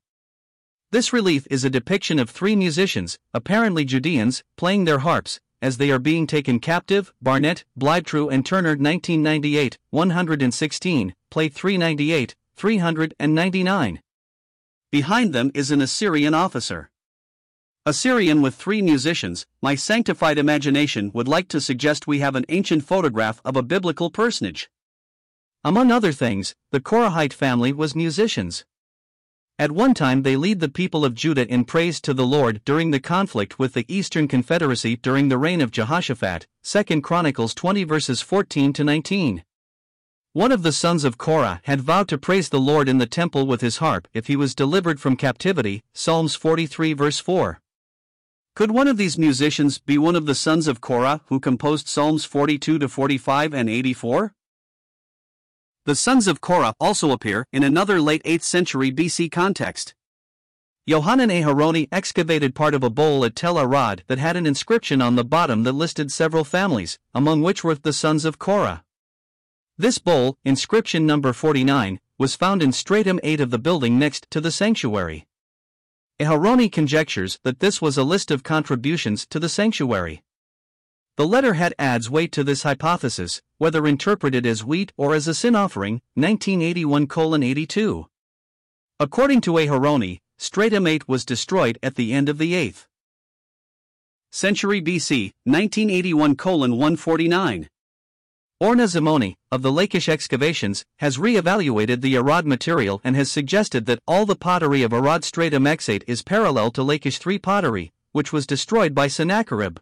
This 0.92 1.12
relief 1.12 1.49
is 1.50 1.64
a 1.64 1.70
depiction 1.70 2.20
of 2.20 2.30
three 2.30 2.54
musicians, 2.54 3.18
apparently 3.35 3.85
Judeans, 3.85 4.44
playing 4.56 4.85
their 4.85 5.00
harps, 5.00 5.40
as 5.61 5.78
they 5.78 5.90
are 5.90 5.99
being 5.99 6.28
taken 6.28 6.61
captive. 6.61 7.12
Barnett, 7.20 7.64
Bleibtreu, 7.76 8.32
and 8.32 8.47
Turner 8.47 8.76
1998, 8.76 9.76
116, 9.90 11.14
play 11.32 11.49
398, 11.49 12.37
399. 12.54 14.00
Behind 14.90 15.32
them 15.32 15.52
is 15.54 15.70
an 15.70 15.80
Assyrian 15.80 16.35
officer. 16.35 16.90
Assyrian 17.87 18.42
with 18.42 18.56
three 18.56 18.82
musicians, 18.82 19.47
my 19.62 19.76
sanctified 19.76 20.37
imagination 20.37 21.12
would 21.14 21.28
like 21.28 21.47
to 21.49 21.61
suggest 21.61 22.09
we 22.09 22.18
have 22.18 22.35
an 22.35 22.44
ancient 22.49 22.85
photograph 22.85 23.40
of 23.44 23.56
a 23.56 23.62
biblical 23.62 24.11
personage. 24.11 24.68
Among 25.62 25.92
other 25.92 26.11
things, 26.11 26.56
the 26.73 26.80
Korahite 26.80 27.32
family 27.32 27.73
was 27.73 27.94
musicians. 27.94 28.64
At 29.61 29.70
one 29.70 29.94
time, 29.94 30.23
they 30.25 30.37
lead 30.37 30.59
the 30.59 30.68
people 30.68 31.04
of 31.04 31.14
Judah 31.14 31.47
in 31.47 31.64
praise 31.66 32.00
to 32.00 32.12
the 32.12 32.26
Lord 32.26 32.61
during 32.64 32.90
the 32.90 32.99
conflict 32.99 33.59
with 33.59 33.75
the 33.75 33.85
Eastern 33.87 34.26
Confederacy 34.26 34.97
during 34.97 35.28
the 35.28 35.38
reign 35.38 35.61
of 35.61 35.70
Jehoshaphat, 35.70 36.49
2 36.64 37.00
Chronicles 37.00 37.54
20 37.54 37.85
verses 37.85 38.23
14 38.23 38.73
to 38.73 38.82
19. 38.82 39.44
One 40.32 40.52
of 40.52 40.62
the 40.62 40.70
sons 40.70 41.02
of 41.02 41.18
Korah 41.18 41.60
had 41.64 41.80
vowed 41.80 42.06
to 42.06 42.16
praise 42.16 42.50
the 42.50 42.60
Lord 42.60 42.88
in 42.88 42.99
the 42.99 43.06
temple 43.06 43.49
with 43.49 43.62
his 43.62 43.78
harp 43.78 44.06
if 44.14 44.28
he 44.28 44.37
was 44.37 44.54
delivered 44.54 45.00
from 45.00 45.16
captivity. 45.16 45.82
Psalms 45.92 46.37
43 46.37 46.92
verse 46.92 47.18
4. 47.18 47.60
Could 48.54 48.70
one 48.70 48.87
of 48.87 48.96
these 48.96 49.18
musicians 49.18 49.80
be 49.80 49.99
one 49.99 50.14
of 50.14 50.26
the 50.26 50.37
sons 50.37 50.68
of 50.68 50.80
Korah 50.80 51.20
who 51.26 51.40
composed 51.40 51.88
Psalms 51.88 52.25
42 52.25 52.78
to 52.78 52.88
45 52.88 53.52
and 53.52 53.68
84? 53.68 54.32
The 55.84 55.96
sons 55.96 56.28
of 56.28 56.40
Korah 56.40 56.75
also 56.78 57.10
appear 57.10 57.44
in 57.52 57.64
another 57.64 58.00
late 58.00 58.22
8th 58.22 58.42
century 58.42 58.92
BC 58.92 59.32
context. 59.32 59.96
Yohanan 60.87 61.30
Aharoni 61.30 61.88
excavated 61.90 62.54
part 62.54 62.75
of 62.75 62.84
a 62.84 62.90
bowl 62.90 63.25
at 63.25 63.34
Tel 63.34 63.58
Arad 63.58 64.04
that 64.06 64.18
had 64.18 64.37
an 64.37 64.46
inscription 64.46 65.02
on 65.02 65.16
the 65.16 65.25
bottom 65.25 65.64
that 65.64 65.72
listed 65.72 66.12
several 66.12 66.44
families, 66.44 67.00
among 67.12 67.42
which 67.42 67.64
were 67.64 67.75
the 67.75 67.92
sons 67.92 68.25
of 68.25 68.38
Korah. 68.38 68.84
This 69.80 69.96
bowl, 69.96 70.37
inscription 70.44 71.06
number 71.06 71.32
49, 71.32 72.00
was 72.18 72.37
found 72.37 72.62
in 72.62 72.70
stratum 72.70 73.18
8 73.22 73.40
of 73.40 73.50
the 73.50 73.58
building 73.58 73.99
next 73.99 74.30
to 74.30 74.38
the 74.38 74.50
sanctuary. 74.50 75.26
Aharoni 76.20 76.70
conjectures 76.70 77.38
that 77.44 77.60
this 77.60 77.80
was 77.80 77.96
a 77.96 78.04
list 78.04 78.30
of 78.30 78.42
contributions 78.42 79.25
to 79.28 79.40
the 79.40 79.49
sanctuary. 79.49 80.22
The 81.16 81.26
letterhead 81.26 81.72
adds 81.78 82.10
weight 82.10 82.30
to 82.32 82.44
this 82.44 82.62
hypothesis, 82.62 83.40
whether 83.56 83.87
interpreted 83.87 84.44
as 84.44 84.62
wheat 84.62 84.92
or 84.99 85.14
as 85.14 85.26
a 85.26 85.32
sin 85.32 85.56
offering, 85.56 86.02
1981 86.12 87.42
82. 87.42 88.06
According 88.99 89.40
to 89.40 89.52
Aharoni, 89.52 90.18
Stratum 90.37 90.87
8 90.87 91.08
was 91.08 91.25
destroyed 91.25 91.78
at 91.82 91.94
the 91.94 92.12
end 92.12 92.28
of 92.28 92.37
the 92.37 92.52
8th 92.52 92.84
century 94.30 94.82
BC, 94.82 95.32
1981 95.44 96.37
149. 96.37 97.70
Orna 98.62 98.84
Zimhoni, 98.84 99.36
of 99.50 99.62
the 99.62 99.72
Lachish 99.72 100.06
excavations, 100.06 100.84
has 100.98 101.18
re-evaluated 101.18 102.02
the 102.02 102.14
Arad 102.14 102.46
material 102.46 103.00
and 103.02 103.16
has 103.16 103.32
suggested 103.32 103.86
that 103.86 104.02
all 104.06 104.26
the 104.26 104.36
pottery 104.36 104.82
of 104.82 104.92
Arad 104.92 105.24
Stratum 105.24 105.64
X8 105.64 106.02
is 106.06 106.20
parallel 106.20 106.70
to 106.72 106.82
Lachish 106.82 107.26
III 107.26 107.38
pottery, 107.38 107.90
which 108.12 108.34
was 108.34 108.46
destroyed 108.46 108.94
by 108.94 109.06
Sennacherib. 109.06 109.78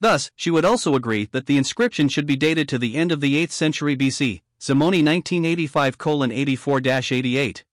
Thus, 0.00 0.32
she 0.34 0.50
would 0.50 0.64
also 0.64 0.96
agree 0.96 1.28
that 1.30 1.46
the 1.46 1.56
inscription 1.56 2.08
should 2.08 2.26
be 2.26 2.34
dated 2.34 2.68
to 2.70 2.78
the 2.78 2.96
end 2.96 3.12
of 3.12 3.20
the 3.20 3.36
8th 3.46 3.52
century 3.52 3.96
BC, 3.96 4.42
Zimhoni 4.60 5.04
1985 5.04 5.96
84 6.32 6.80
88. 6.84 7.64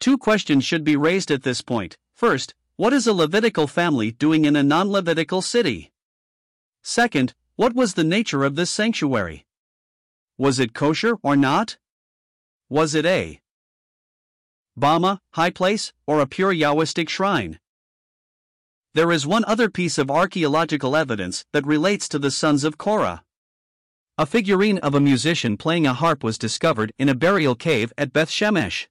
Two 0.00 0.16
questions 0.16 0.64
should 0.64 0.84
be 0.84 0.96
raised 0.96 1.30
at 1.30 1.42
this 1.42 1.60
point. 1.60 1.98
First, 2.14 2.54
what 2.76 2.94
is 2.94 3.06
a 3.06 3.12
Levitical 3.12 3.66
family 3.66 4.10
doing 4.10 4.46
in 4.46 4.56
a 4.56 4.62
non 4.62 4.90
Levitical 4.90 5.42
city? 5.42 5.92
Second, 6.82 7.34
what 7.58 7.74
was 7.74 7.94
the 7.94 8.04
nature 8.04 8.44
of 8.44 8.54
this 8.54 8.70
sanctuary? 8.70 9.44
Was 10.38 10.60
it 10.60 10.74
kosher 10.74 11.16
or 11.24 11.34
not? 11.34 11.76
Was 12.70 12.94
it 12.94 13.04
a 13.04 13.40
Bama, 14.78 15.18
high 15.32 15.50
place, 15.50 15.92
or 16.06 16.20
a 16.20 16.26
pure 16.28 16.54
Yahwistic 16.54 17.08
shrine? 17.08 17.58
There 18.94 19.10
is 19.10 19.26
one 19.26 19.44
other 19.46 19.68
piece 19.68 19.98
of 19.98 20.08
archaeological 20.08 20.94
evidence 20.94 21.46
that 21.52 21.66
relates 21.66 22.08
to 22.10 22.20
the 22.20 22.30
sons 22.30 22.62
of 22.62 22.78
Korah. 22.78 23.24
A 24.16 24.24
figurine 24.24 24.78
of 24.78 24.94
a 24.94 25.00
musician 25.00 25.56
playing 25.56 25.84
a 25.84 25.94
harp 25.94 26.22
was 26.22 26.38
discovered 26.38 26.92
in 26.96 27.08
a 27.08 27.14
burial 27.16 27.56
cave 27.56 27.92
at 27.98 28.12
Beth 28.12 28.30
Shemesh. 28.30 28.86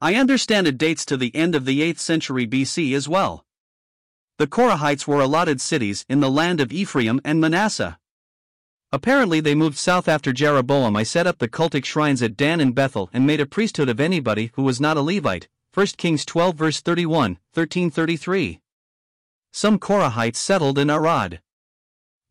I 0.00 0.14
understand 0.14 0.66
it 0.66 0.78
dates 0.78 1.04
to 1.04 1.18
the 1.18 1.34
end 1.36 1.54
of 1.54 1.66
the 1.66 1.82
8th 1.82 1.98
century 1.98 2.46
BC 2.46 2.96
as 2.96 3.06
well. 3.06 3.45
The 4.38 4.46
Korahites 4.46 5.06
were 5.06 5.20
allotted 5.20 5.62
cities 5.62 6.04
in 6.10 6.20
the 6.20 6.30
land 6.30 6.60
of 6.60 6.70
Ephraim 6.70 7.22
and 7.24 7.40
Manasseh. 7.40 7.98
Apparently, 8.92 9.40
they 9.40 9.54
moved 9.54 9.78
south 9.78 10.08
after 10.08 10.30
Jeroboam. 10.30 10.94
I 10.94 11.04
set 11.04 11.26
up 11.26 11.38
the 11.38 11.48
cultic 11.48 11.86
shrines 11.86 12.22
at 12.22 12.36
Dan 12.36 12.60
and 12.60 12.74
Bethel 12.74 13.08
and 13.14 13.26
made 13.26 13.40
a 13.40 13.46
priesthood 13.46 13.88
of 13.88 13.98
anybody 13.98 14.50
who 14.54 14.62
was 14.62 14.80
not 14.80 14.98
a 14.98 15.00
Levite. 15.00 15.48
1 15.72 15.86
Kings 15.96 16.26
12, 16.26 16.54
verse 16.54 16.80
31, 16.82 17.38
1333. 17.54 18.60
Some 19.52 19.78
Korahites 19.78 20.36
settled 20.36 20.78
in 20.78 20.90
Arad. 20.90 21.40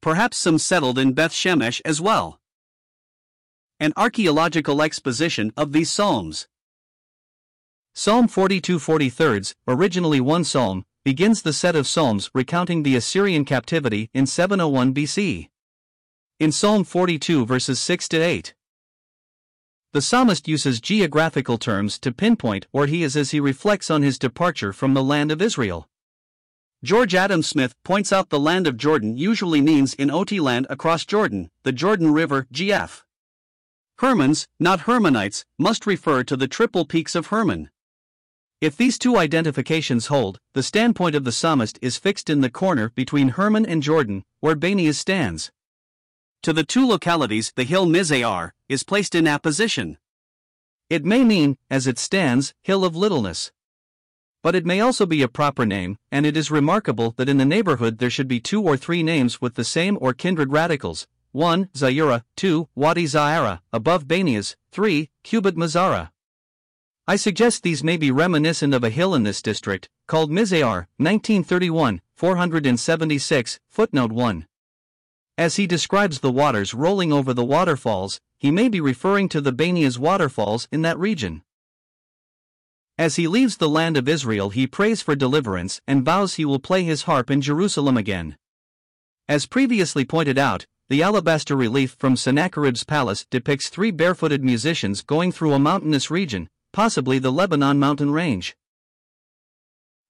Perhaps 0.02 0.38
some 0.38 0.60
settled 0.60 1.00
in 1.00 1.14
Beth 1.14 1.32
Shemesh 1.32 1.82
as 1.84 2.00
well. 2.00 2.40
An 3.80 3.94
archaeological 3.98 4.84
exposition 4.84 5.52
of 5.58 5.72
these 5.72 5.92
Psalms. 5.92 6.48
Psalm 7.96 8.28
42 8.28 8.78
43, 8.78 9.42
originally 9.68 10.20
one 10.22 10.44
psalm, 10.44 10.86
begins 11.06 11.44
the 11.44 11.54
set 11.54 11.76
of 11.76 11.86
psalms 11.86 12.32
recounting 12.34 12.82
the 12.82 12.96
Assyrian 12.96 13.46
captivity 13.46 14.10
in 14.12 14.26
701 14.26 14.92
BC. 14.92 15.50
In 16.40 16.52
Psalm 16.52 16.84
42 16.84 17.46
verses 17.46 17.80
6 17.80 18.10
to 18.10 18.18
8, 18.18 18.56
the 19.94 20.02
psalmist 20.02 20.48
uses 20.48 20.82
geographical 20.82 21.60
terms 21.60 22.00
to 22.00 22.12
pinpoint 22.12 22.66
where 22.72 22.88
he 22.88 23.04
is 23.04 23.16
as 23.16 23.30
he 23.30 23.40
reflects 23.40 23.92
on 23.92 24.02
his 24.02 24.18
departure 24.18 24.74
from 24.74 24.96
the 24.96 25.04
land 25.04 25.32
of 25.32 25.44
Israel. 25.44 25.88
George 26.84 27.14
Adam 27.14 27.44
Smith 27.44 27.76
points 27.84 28.12
out 28.12 28.30
the 28.30 28.40
land 28.40 28.66
of 28.66 28.76
Jordan 28.76 29.16
usually 29.16 29.62
means 29.62 29.94
in 29.94 30.10
OT 30.10 30.40
land 30.40 30.66
across 30.72 31.06
Jordan, 31.06 31.52
the 31.62 31.72
Jordan 31.72 32.14
River, 32.14 32.48
GF. 32.52 33.04
Hermons, 34.00 34.48
not 34.60 34.82
Hermonites, 34.82 35.46
must 35.60 35.86
refer 35.86 36.24
to 36.24 36.36
the 36.36 36.48
triple 36.48 36.84
peaks 36.84 37.14
of 37.14 37.28
Hermon. 37.28 37.70
If 38.62 38.78
these 38.78 38.98
two 38.98 39.18
identifications 39.18 40.08
hold, 40.08 40.40
the 40.54 40.64
standpoint 40.64 41.14
of 41.14 41.26
the 41.26 41.34
psalmist 41.34 41.78
is 41.82 41.98
fixed 41.98 42.30
in 42.30 42.40
the 42.40 42.50
corner 42.50 42.90
between 42.96 43.30
Hermon 43.30 43.66
and 43.66 43.84
Jordan, 43.84 44.24
where 44.40 44.56
Banias 44.56 44.96
stands. 44.96 45.52
To 46.44 46.54
the 46.54 46.64
two 46.64 46.88
localities, 46.88 47.52
the 47.56 47.66
hill 47.66 47.86
Mizar 47.86 48.52
is 48.70 48.84
placed 48.84 49.14
in 49.14 49.28
apposition. 49.28 49.98
It 50.90 51.04
may 51.04 51.26
mean, 51.26 51.58
as 51.70 51.86
it 51.86 52.00
stands, 52.00 52.54
hill 52.62 52.86
of 52.86 52.96
littleness. 52.96 53.52
But 54.42 54.56
it 54.56 54.66
may 54.66 54.80
also 54.80 55.06
be 55.06 55.22
a 55.22 55.28
proper 55.28 55.66
name, 55.66 55.98
and 56.10 56.26
it 56.26 56.38
is 56.38 56.50
remarkable 56.50 57.14
that 57.18 57.28
in 57.28 57.38
the 57.38 57.46
neighborhood 57.46 57.98
there 57.98 58.10
should 58.10 58.28
be 58.28 58.40
two 58.40 58.62
or 58.62 58.78
three 58.78 59.04
names 59.04 59.42
with 59.42 59.56
the 59.56 59.64
same 59.66 59.98
or 60.00 60.14
kindred 60.14 60.54
radicals 60.54 61.08
1. 61.34 61.66
Zayura, 61.74 62.24
2. 62.38 62.70
Wadi 62.76 63.04
Zaira, 63.04 63.60
above 63.74 64.08
Banias, 64.08 64.56
3. 64.72 65.10
Cubit 65.24 65.56
Mazara. 65.56 66.12
I 67.08 67.18
suggest 67.18 67.62
these 67.62 67.84
may 67.84 67.98
be 67.98 68.10
reminiscent 68.10 68.74
of 68.74 68.84
a 68.84 68.90
hill 68.90 69.14
in 69.14 69.22
this 69.22 69.44
district, 69.44 69.90
called 70.08 70.32
Mizar, 70.32 70.88
1931, 70.98 72.02
476, 72.16 73.60
footnote 73.70 74.12
1. 74.12 74.48
As 75.38 75.58
he 75.58 75.68
describes 75.68 76.22
the 76.22 76.32
waters 76.32 76.74
rolling 76.74 77.14
over 77.14 77.32
the 77.32 77.46
waterfalls, 77.46 78.22
he 78.40 78.50
may 78.50 78.70
be 78.70 78.82
referring 78.82 79.30
to 79.30 79.40
the 79.40 79.54
Banias 79.54 80.00
waterfalls 80.00 80.68
in 80.72 80.82
that 80.82 80.98
region. 80.98 81.44
As 82.98 83.18
he 83.18 83.28
leaves 83.28 83.58
the 83.58 83.70
land 83.70 83.98
of 83.98 84.10
Israel, 84.10 84.50
he 84.50 84.66
prays 84.66 85.04
for 85.04 85.16
deliverance 85.16 85.82
and 85.86 86.04
vows 86.04 86.36
he 86.36 86.46
will 86.46 86.60
play 86.60 86.84
his 86.84 87.04
harp 87.04 87.30
in 87.30 87.40
Jerusalem 87.40 87.98
again. 87.98 88.36
As 89.30 89.46
previously 89.46 90.06
pointed 90.06 90.40
out, 90.40 90.66
the 90.90 91.04
alabaster 91.04 91.56
relief 91.56 91.96
from 92.00 92.16
Sennacherib's 92.16 92.84
palace 92.84 93.28
depicts 93.30 93.70
three 93.70 93.92
barefooted 93.92 94.44
musicians 94.44 95.04
going 95.04 95.32
through 95.32 95.54
a 95.54 95.60
mountainous 95.60 96.10
region, 96.10 96.48
possibly 96.76 97.18
the 97.20 97.32
Lebanon 97.32 97.80
mountain 97.80 98.12
range. 98.12 98.58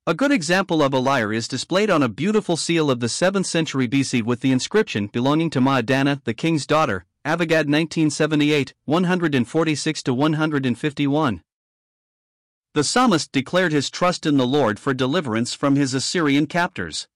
A 0.08 0.16
good 0.16 0.32
example 0.32 0.82
of 0.82 0.96
a 0.96 0.98
lyre 0.98 1.32
is 1.32 1.48
displayed 1.48 1.92
on 1.92 2.02
a 2.02 2.10
beautiful 2.10 2.58
seal 2.58 2.90
of 2.90 3.00
the 3.00 3.06
7th 3.06 3.46
century 3.46 3.88
BC 3.88 4.24
with 4.24 4.40
the 4.40 4.52
inscription 4.52 5.06
belonging 5.06 5.52
to 5.52 5.62
Maadana, 5.62 6.24
the 6.24 6.34
king's 6.34 6.66
daughter, 6.66 7.06
Avigad 7.24 7.70
1978, 7.70 8.74
146 8.86 10.04
151. 10.08 11.42
The 12.74 12.84
psalmist 12.84 13.32
declared 13.32 13.72
his 13.72 13.92
trust 13.92 14.26
in 14.26 14.38
the 14.38 14.48
Lord 14.48 14.80
for 14.80 14.96
deliverance 14.96 15.54
from 15.54 15.76
his 15.76 15.94
Assyrian 15.94 16.48
captors. 16.48 17.08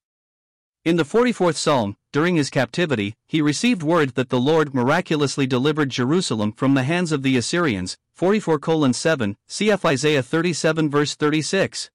In 0.86 0.96
the 0.96 1.04
44th 1.04 1.58
psalm, 1.58 1.98
during 2.14 2.38
his 2.38 2.50
captivity, 2.50 3.14
he 3.28 3.42
received 3.42 3.84
word 3.84 4.16
that 4.16 4.30
the 4.30 4.40
Lord 4.40 4.74
miraculously 4.74 5.46
delivered 5.46 5.90
Jerusalem 5.90 6.54
from 6.54 6.74
the 6.74 6.84
hands 6.84 7.12
of 7.12 7.22
the 7.22 7.36
Assyrians, 7.36 7.98
44 8.14 8.60
7, 8.94 9.36
cf. 9.50 9.86
Isaiah 9.86 10.24
37 10.24 10.90
verse 10.90 11.16
36. 11.16 11.92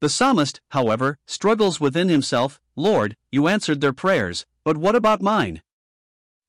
The 0.00 0.10
psalmist, 0.10 0.60
however, 0.72 1.16
struggles 1.26 1.80
within 1.80 2.10
himself 2.10 2.60
Lord, 2.76 3.16
you 3.32 3.48
answered 3.48 3.80
their 3.80 3.94
prayers, 3.94 4.44
but 4.62 4.76
what 4.76 4.94
about 4.94 5.22
mine? 5.22 5.62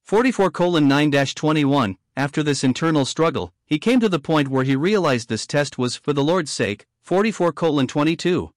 44 0.03 0.51
9 0.81 1.11
21. 1.11 1.97
After 2.17 2.43
this 2.43 2.63
internal 2.65 3.05
struggle, 3.05 3.53
he 3.65 3.79
came 3.79 4.01
to 4.01 4.09
the 4.09 4.19
point 4.19 4.49
where 4.49 4.65
he 4.65 4.75
realized 4.75 5.29
this 5.29 5.47
test 5.47 5.77
was 5.77 5.95
for 5.95 6.11
the 6.11 6.23
Lord's 6.23 6.51
sake, 6.51 6.85
44 7.03 7.53
22. 7.53 8.51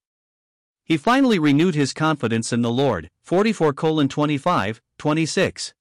He 0.91 0.97
finally 0.97 1.39
renewed 1.39 1.77
his 1.77 1.93
confidence 1.93 2.53
in 2.53 2.63
the 2.63 2.69
Lord, 2.73 3.11
44 3.23 3.73
25, 3.73 4.83
26. 4.99 5.73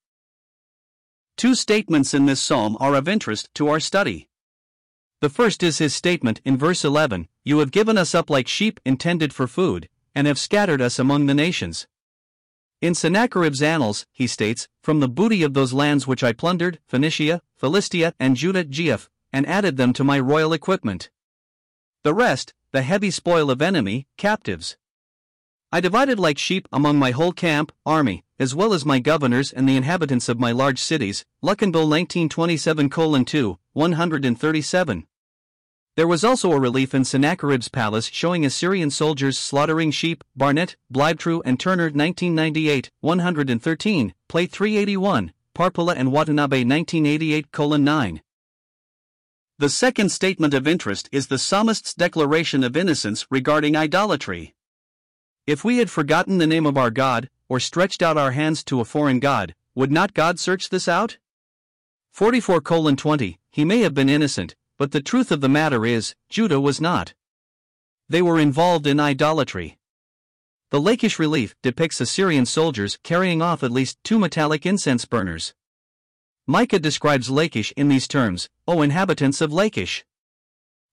Two 1.35 1.55
statements 1.55 2.13
in 2.13 2.27
this 2.27 2.39
psalm 2.39 2.77
are 2.79 2.93
of 2.93 3.07
interest 3.07 3.49
to 3.55 3.69
our 3.69 3.79
study. 3.79 4.29
The 5.21 5.29
first 5.31 5.63
is 5.63 5.79
his 5.79 5.95
statement 5.95 6.41
in 6.45 6.57
verse 6.57 6.85
11 6.85 7.27
You 7.43 7.57
have 7.57 7.71
given 7.71 7.97
us 7.97 8.13
up 8.13 8.29
like 8.29 8.47
sheep 8.47 8.79
intended 8.85 9.33
for 9.33 9.47
food, 9.47 9.89
and 10.13 10.27
have 10.27 10.37
scattered 10.37 10.79
us 10.79 10.99
among 10.99 11.25
the 11.25 11.33
nations. 11.33 11.87
In 12.79 12.93
Sennacherib's 12.93 13.63
annals, 13.63 14.05
he 14.11 14.27
states, 14.27 14.67
From 14.83 14.99
the 14.99 15.09
booty 15.09 15.41
of 15.41 15.55
those 15.55 15.73
lands 15.73 16.05
which 16.05 16.23
I 16.23 16.33
plundered, 16.33 16.77
Phoenicia, 16.87 17.41
Philistia, 17.57 18.13
and 18.19 18.35
Judah, 18.35 18.63
Geoff, 18.63 19.09
and 19.33 19.47
added 19.47 19.75
them 19.75 19.91
to 19.93 20.03
my 20.03 20.19
royal 20.19 20.53
equipment. 20.53 21.09
The 22.03 22.13
rest, 22.13 22.53
the 22.73 22.83
heavy 22.83 23.09
spoil 23.09 23.49
of 23.49 23.59
enemy, 23.59 24.05
captives. 24.15 24.77
I 25.71 25.81
divided 25.81 26.17
like 26.17 26.39
sheep 26.39 26.67
among 26.71 26.97
my 26.97 27.11
whole 27.11 27.31
camp, 27.31 27.71
army, 27.85 28.23
as 28.39 28.55
well 28.55 28.73
as 28.73 28.85
my 28.85 28.97
governors 28.97 29.51
and 29.51 29.69
the 29.69 29.77
inhabitants 29.77 30.27
of 30.27 30.39
my 30.39 30.51
large 30.51 30.79
cities. 30.79 31.25
Luckenbill 31.43 31.87
1927 31.87 32.89
2, 33.25 33.59
137. 33.73 35.07
There 35.95 36.07
was 36.07 36.23
also 36.23 36.53
a 36.53 36.59
relief 36.59 36.95
in 36.95 37.05
Sennacherib's 37.05 37.69
palace 37.69 38.07
showing 38.07 38.43
Assyrian 38.43 38.89
soldiers 38.89 39.37
slaughtering 39.37 39.91
sheep. 39.91 40.23
Barnett, 40.35 40.75
Bleibtreu, 40.91 41.41
and 41.45 41.59
Turner 41.59 41.91
1998 41.91 42.89
113, 43.01 44.13
Plate 44.27 44.51
381, 44.51 45.33
Parpola 45.53 45.93
and 45.95 46.11
Watanabe 46.11 46.63
1988 46.63 47.45
9. 47.79 48.21
The 49.59 49.69
second 49.69 50.09
statement 50.09 50.55
of 50.55 50.67
interest 50.67 51.09
is 51.11 51.27
the 51.27 51.37
psalmist's 51.37 51.93
declaration 51.93 52.63
of 52.63 52.75
innocence 52.75 53.27
regarding 53.29 53.75
idolatry. 53.75 54.55
If 55.49 55.63
we 55.63 55.79
had 55.79 55.89
forgotten 55.89 56.37
the 56.37 56.45
name 56.45 56.67
of 56.67 56.77
our 56.77 56.91
God, 56.91 57.27
or 57.47 57.59
stretched 57.59 58.03
out 58.03 58.19
our 58.19 58.33
hands 58.33 58.63
to 58.65 58.81
a 58.81 58.85
foreign 58.85 59.19
God, 59.19 59.55
would 59.73 59.91
not 59.91 60.13
God 60.13 60.37
search 60.37 60.69
this 60.69 60.87
out? 60.87 61.17
44 62.11 62.61
20 62.61 63.39
He 63.49 63.65
may 63.65 63.79
have 63.79 63.95
been 63.95 64.09
innocent, 64.09 64.55
but 64.77 64.91
the 64.91 65.01
truth 65.01 65.31
of 65.31 65.41
the 65.41 65.49
matter 65.49 65.87
is, 65.87 66.13
Judah 66.29 66.61
was 66.61 66.79
not. 66.79 67.15
They 68.07 68.21
were 68.21 68.39
involved 68.39 68.85
in 68.85 68.99
idolatry. 68.99 69.79
The 70.69 70.79
Lachish 70.79 71.17
relief 71.17 71.55
depicts 71.63 71.99
Assyrian 71.99 72.45
soldiers 72.45 72.99
carrying 73.01 73.41
off 73.41 73.63
at 73.63 73.71
least 73.71 73.97
two 74.03 74.19
metallic 74.19 74.67
incense 74.67 75.05
burners. 75.05 75.55
Micah 76.45 76.77
describes 76.77 77.31
Lachish 77.31 77.73
in 77.75 77.87
these 77.87 78.07
terms 78.07 78.49
O 78.67 78.83
inhabitants 78.83 79.41
of 79.41 79.51
Lachish! 79.51 80.05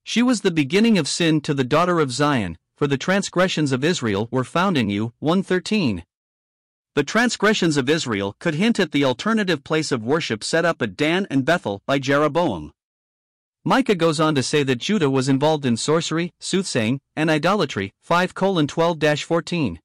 She 0.03 0.23
was 0.23 0.41
the 0.41 0.51
beginning 0.51 0.97
of 0.97 1.09
sin 1.09 1.43
to 1.43 1.53
the 1.53 1.63
daughter 1.63 2.01
of 2.01 2.11
Zion, 2.11 2.57
for 2.76 2.87
the 2.87 2.99
transgressions 2.99 3.73
of 3.73 3.83
Israel 3.83 4.28
were 4.30 4.45
found 4.45 4.76
in 4.76 4.90
you. 4.90 5.12
113. 5.18 6.04
The 6.95 7.02
transgressions 7.02 7.76
of 7.76 7.90
Israel 7.90 8.37
could 8.38 8.54
hint 8.54 8.78
at 8.78 8.92
the 8.92 9.04
alternative 9.04 9.64
place 9.64 9.90
of 9.90 10.04
worship 10.04 10.45
set 10.45 10.64
up 10.64 10.80
at 10.80 10.97
Dan 10.97 11.26
and 11.30 11.45
Bethel 11.45 11.83
by 11.87 11.99
Jeroboam. 11.99 12.73
Micah 13.64 13.95
goes 13.95 14.21
on 14.21 14.35
to 14.35 14.42
say 14.42 14.62
that 14.62 14.76
Judah 14.76 15.11
was 15.11 15.28
involved 15.28 15.66
in 15.66 15.76
sorcery, 15.76 16.33
soothsaying, 16.38 17.00
and 17.16 17.30
idolatry. 17.30 17.92
5 18.02 18.33
12 18.35 19.21
14. 19.21 19.80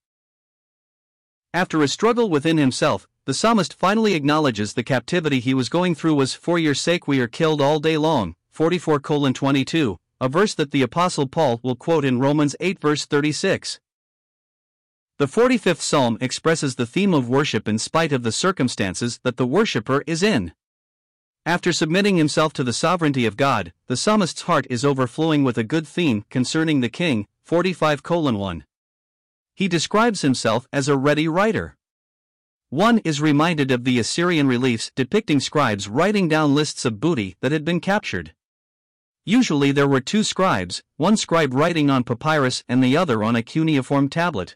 After 1.54 1.82
a 1.82 1.88
struggle 1.88 2.30
within 2.30 2.58
himself, 2.58 3.08
the 3.26 3.34
psalmist 3.34 3.74
finally 3.74 4.14
acknowledges 4.14 4.74
the 4.74 4.84
captivity 4.84 5.40
he 5.40 5.54
was 5.54 5.68
going 5.68 5.96
through 5.96 6.16
was 6.16 6.34
for 6.34 6.60
your 6.60 6.74
sake 6.76 7.08
we 7.08 7.20
are 7.20 7.28
killed 7.28 7.62
all 7.62 7.80
day 7.80 7.98
long, 7.98 8.36
44 8.52 9.00
22, 9.00 9.98
a 10.22 10.30
verse 10.30 10.54
that 10.54 10.70
the 10.70 10.84
Apostle 10.84 11.28
Paul 11.28 11.60
will 11.64 11.76
quote 11.76 12.06
in 12.06 12.20
Romans 12.20 12.56
8 12.60 12.80
verse 12.80 13.08
36. 13.08 13.80
The 15.18 15.26
45th 15.26 15.82
psalm 15.82 16.20
expresses 16.22 16.76
the 16.76 16.86
theme 16.86 17.16
of 17.16 17.28
worship 17.28 17.68
in 17.68 17.80
spite 17.80 18.14
of 18.14 18.22
the 18.22 18.32
circumstances 18.32 19.20
that 19.24 19.38
the 19.38 19.48
worshipper 19.48 20.04
is 20.06 20.22
in. 20.22 20.54
After 21.44 21.74
submitting 21.74 22.18
himself 22.18 22.54
to 22.54 22.64
the 22.64 22.72
sovereignty 22.72 23.26
of 23.26 23.36
God, 23.36 23.74
the 23.88 23.98
psalmist's 23.98 24.44
heart 24.44 24.68
is 24.70 24.86
overflowing 24.86 25.44
with 25.44 25.58
a 25.58 25.64
good 25.64 25.88
theme 25.88 26.24
concerning 26.30 26.82
the 26.82 26.90
king, 26.90 27.28
45 27.44 28.02
1. 28.08 28.66
He 29.56 29.68
describes 29.68 30.22
himself 30.22 30.68
as 30.72 30.88
a 30.88 30.96
ready 30.96 31.28
writer. 31.28 31.78
One 32.70 33.00
is 33.00 33.22
reminded 33.22 33.72
of 33.72 33.86
the 33.86 33.98
Assyrian 33.98 34.48
reliefs 34.48 34.92
depicting 34.96 35.40
scribes 35.40 35.90
writing 35.90 36.28
down 36.28 36.54
lists 36.54 36.86
of 36.86 37.00
booty 37.00 37.38
that 37.42 37.52
had 37.52 37.66
been 37.66 37.80
captured. 37.80 38.36
Usually 39.26 39.72
there 39.72 39.88
were 39.88 40.02
two 40.02 40.24
scribes, 40.24 40.82
one 40.98 41.16
scribe 41.16 41.54
writing 41.54 41.92
on 41.92 42.04
papyrus 42.04 42.64
and 42.68 42.84
the 42.84 42.98
other 42.98 43.24
on 43.24 43.36
a 43.36 43.44
cuneiform 43.44 44.10
tablet. 44.10 44.56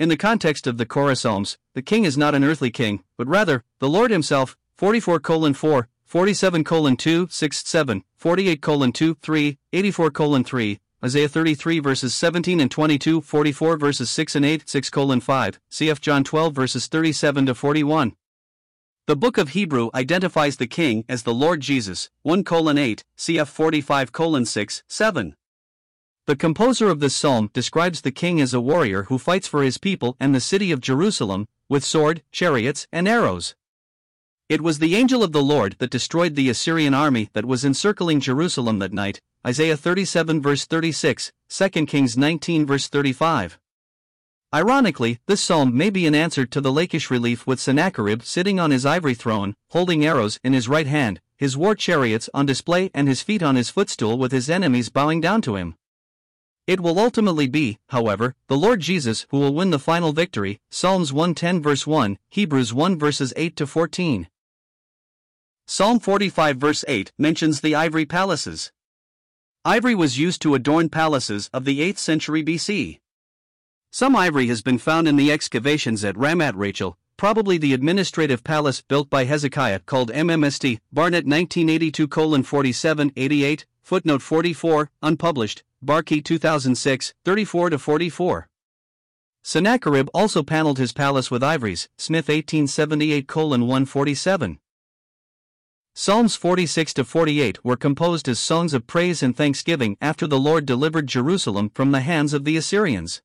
In 0.00 0.08
the 0.08 0.16
context 0.16 0.66
of 0.66 0.78
the 0.78 0.86
Korah 0.86 1.14
Psalms, 1.14 1.58
the 1.74 1.82
king 1.82 2.04
is 2.04 2.18
not 2.18 2.34
an 2.34 2.42
earthly 2.42 2.72
king, 2.72 3.04
but 3.16 3.28
rather, 3.28 3.62
the 3.78 3.88
Lord 3.88 4.10
himself, 4.10 4.56
44 4.74 5.20
4, 5.20 5.88
47 6.04 6.96
2, 6.96 7.28
6 7.30 7.68
7, 7.68 8.04
48 8.16 8.62
2, 8.94 9.14
3, 9.14 9.58
84 9.72 10.10
3, 10.42 10.80
Isaiah 11.04 11.28
33 11.28 11.80
verses 11.80 12.14
17 12.14 12.60
and 12.60 12.70
22, 12.70 13.20
44 13.20 13.76
verses 13.76 14.08
6 14.10 14.36
and 14.36 14.44
8, 14.44 14.68
6 14.68 14.90
colon 14.90 15.20
5, 15.20 15.60
cf. 15.70 16.00
John 16.00 16.22
12 16.22 16.54
verses 16.54 16.86
37 16.86 17.46
to 17.46 17.54
41. 17.54 18.12
The 19.08 19.16
book 19.16 19.36
of 19.36 19.48
Hebrew 19.48 19.90
identifies 19.94 20.58
the 20.58 20.68
king 20.68 21.04
as 21.08 21.24
the 21.24 21.34
Lord 21.34 21.60
Jesus, 21.60 22.08
1 22.22 22.44
colon 22.44 22.78
8, 22.78 23.02
cf. 23.18 23.48
45 23.48 24.12
colon 24.12 24.44
6, 24.44 24.84
7. 24.86 25.34
The 26.26 26.36
composer 26.36 26.88
of 26.88 27.00
this 27.00 27.16
psalm 27.16 27.50
describes 27.52 28.02
the 28.02 28.12
king 28.12 28.40
as 28.40 28.54
a 28.54 28.60
warrior 28.60 29.04
who 29.04 29.18
fights 29.18 29.48
for 29.48 29.64
his 29.64 29.76
people 29.76 30.16
and 30.20 30.32
the 30.32 30.40
city 30.40 30.70
of 30.70 30.80
Jerusalem, 30.80 31.48
with 31.68 31.82
sword, 31.82 32.22
chariots, 32.30 32.86
and 32.92 33.08
arrows. 33.08 33.56
It 34.48 34.60
was 34.60 34.78
the 34.78 34.94
angel 34.94 35.24
of 35.24 35.32
the 35.32 35.42
Lord 35.42 35.74
that 35.80 35.90
destroyed 35.90 36.36
the 36.36 36.48
Assyrian 36.48 36.94
army 36.94 37.28
that 37.32 37.44
was 37.44 37.64
encircling 37.64 38.20
Jerusalem 38.20 38.78
that 38.78 38.92
night, 38.92 39.20
Isaiah 39.44 39.76
37 39.76 40.40
verse 40.40 40.64
36, 40.64 41.32
2 41.48 41.68
Kings 41.86 42.16
19 42.16 42.66
verse 42.66 42.86
35. 42.86 43.58
Ironically, 44.54 45.18
this 45.26 45.40
psalm 45.40 45.74
may 45.74 45.88
be 45.88 46.06
an 46.06 46.14
answer 46.14 46.44
to 46.44 46.60
the 46.60 46.70
Lachish 46.70 47.10
relief 47.10 47.46
with 47.46 47.58
Sennacherib 47.58 48.22
sitting 48.22 48.60
on 48.60 48.70
his 48.70 48.84
ivory 48.84 49.14
throne, 49.14 49.54
holding 49.70 50.04
arrows 50.04 50.38
in 50.44 50.52
his 50.52 50.68
right 50.68 50.86
hand, 50.86 51.22
his 51.38 51.56
war 51.56 51.74
chariots 51.74 52.28
on 52.34 52.44
display, 52.44 52.90
and 52.92 53.08
his 53.08 53.22
feet 53.22 53.42
on 53.42 53.56
his 53.56 53.70
footstool 53.70 54.18
with 54.18 54.30
his 54.30 54.50
enemies 54.50 54.90
bowing 54.90 55.22
down 55.22 55.40
to 55.40 55.56
him. 55.56 55.74
It 56.66 56.80
will 56.80 56.98
ultimately 56.98 57.48
be, 57.48 57.78
however, 57.88 58.34
the 58.48 58.58
Lord 58.58 58.80
Jesus 58.80 59.26
who 59.30 59.38
will 59.38 59.54
win 59.54 59.70
the 59.70 59.78
final 59.78 60.12
victory. 60.12 60.60
Psalms 60.70 61.14
110 61.14 61.62
verse 61.62 61.86
1, 61.86 62.18
Hebrews 62.28 62.74
1 62.74 62.98
verses 62.98 63.32
8 63.36 63.56
to 63.56 63.66
14. 63.66 64.28
Psalm 65.66 65.98
45 65.98 66.58
verse 66.58 66.84
8 66.86 67.10
mentions 67.16 67.62
the 67.62 67.74
ivory 67.74 68.04
palaces. 68.04 68.70
Ivory 69.64 69.94
was 69.94 70.18
used 70.18 70.42
to 70.42 70.54
adorn 70.54 70.90
palaces 70.90 71.48
of 71.54 71.64
the 71.64 71.80
8th 71.80 71.98
century 71.98 72.44
BC. 72.44 72.98
Some 73.94 74.16
ivory 74.16 74.46
has 74.46 74.62
been 74.62 74.78
found 74.78 75.06
in 75.06 75.16
the 75.16 75.30
excavations 75.30 76.02
at 76.02 76.14
Ramat 76.14 76.54
Rachel, 76.56 76.96
probably 77.18 77.58
the 77.58 77.74
administrative 77.74 78.42
palace 78.42 78.80
built 78.80 79.10
by 79.10 79.26
Hezekiah 79.26 79.80
called 79.80 80.10
MMST, 80.10 80.78
Barnett 80.90 81.26
1982 81.26 82.42
47 82.42 83.12
88, 83.14 83.66
footnote 83.82 84.22
44, 84.22 84.90
unpublished, 85.02 85.62
Barkay 85.84 86.24
2006, 86.24 87.12
34 87.22 87.76
44. 87.76 88.48
Sennacherib 89.42 90.08
also 90.14 90.42
paneled 90.42 90.78
his 90.78 90.94
palace 90.94 91.30
with 91.30 91.42
ivories, 91.42 91.90
Smith 91.98 92.28
1878 92.28 93.36
147. 93.36 94.58
Psalms 95.94 96.34
46 96.34 96.94
to 96.94 97.04
48 97.04 97.62
were 97.62 97.76
composed 97.76 98.26
as 98.26 98.38
songs 98.38 98.72
of 98.72 98.86
praise 98.86 99.22
and 99.22 99.36
thanksgiving 99.36 99.98
after 100.00 100.26
the 100.26 100.40
Lord 100.40 100.64
delivered 100.64 101.06
Jerusalem 101.08 101.68
from 101.74 101.92
the 101.92 102.00
hands 102.00 102.32
of 102.32 102.46
the 102.46 102.56
Assyrians. 102.56 103.20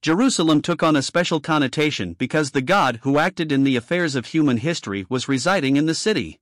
Jerusalem 0.00 0.62
took 0.62 0.84
on 0.84 0.94
a 0.94 1.02
special 1.02 1.40
connotation 1.40 2.14
because 2.14 2.52
the 2.52 2.62
God 2.62 3.00
who 3.02 3.18
acted 3.18 3.50
in 3.50 3.64
the 3.64 3.74
affairs 3.74 4.14
of 4.14 4.26
human 4.26 4.58
history 4.58 5.04
was 5.08 5.28
residing 5.28 5.76
in 5.76 5.86
the 5.86 5.94
city. 5.94 6.38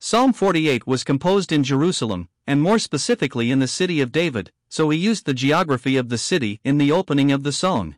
Psalm 0.00 0.32
48 0.32 0.84
was 0.84 1.04
composed 1.04 1.52
in 1.52 1.62
Jerusalem, 1.62 2.28
and 2.44 2.60
more 2.60 2.80
specifically 2.80 3.52
in 3.52 3.60
the 3.60 3.68
city 3.68 4.00
of 4.00 4.10
David, 4.10 4.50
so 4.68 4.90
he 4.90 4.98
used 4.98 5.26
the 5.26 5.32
geography 5.32 5.96
of 5.96 6.08
the 6.08 6.18
city 6.18 6.60
in 6.64 6.76
the 6.76 6.90
opening 6.90 7.30
of 7.30 7.44
the 7.44 7.52
song. 7.52 7.94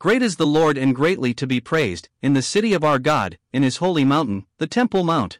Great 0.00 0.22
is 0.22 0.36
the 0.36 0.46
Lord 0.46 0.76
and 0.76 0.94
greatly 0.94 1.32
to 1.34 1.46
be 1.46 1.60
praised, 1.60 2.08
in 2.20 2.32
the 2.32 2.42
city 2.42 2.72
of 2.72 2.82
our 2.82 2.98
God, 2.98 3.38
in 3.52 3.62
his 3.62 3.76
holy 3.76 4.04
mountain, 4.04 4.44
the 4.58 4.66
Temple 4.66 5.04
Mount. 5.04 5.38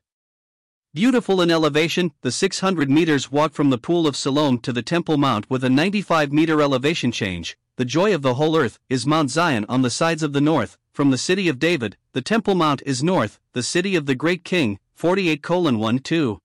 Beautiful 0.95 1.43
in 1.43 1.51
elevation, 1.51 2.13
the 2.23 2.33
600 2.33 2.89
meters 2.89 3.33
walk 3.33 3.53
from 3.53 3.71
the 3.71 3.79
Pool 3.79 4.07
of 4.07 4.17
Siloam 4.17 4.59
to 4.61 4.73
the 4.73 4.83
Temple 4.83 5.19
Mount 5.19 5.51
with 5.51 5.65
a 5.65 5.71
95 5.71 6.33
meter 6.33 6.63
elevation 6.63 7.11
change. 7.11 7.59
The 7.79 7.85
joy 7.85 8.13
of 8.13 8.23
the 8.23 8.35
whole 8.35 8.57
earth 8.57 8.81
is 8.89 9.07
Mount 9.07 9.31
Zion 9.31 9.65
on 9.69 9.83
the 9.83 9.89
sides 9.89 10.25
of 10.25 10.33
the 10.33 10.41
north. 10.41 10.77
From 10.91 11.13
the 11.13 11.17
city 11.17 11.49
of 11.49 11.61
David, 11.61 11.97
the 12.13 12.21
Temple 12.21 12.57
Mount 12.57 12.83
is 12.85 13.05
north, 13.05 13.39
the 13.53 13.63
city 13.63 13.95
of 13.95 14.07
the 14.07 14.17
great 14.17 14.43
king. 14.43 14.81
48 14.97 15.49
1 15.49 15.99
2. 16.01 16.41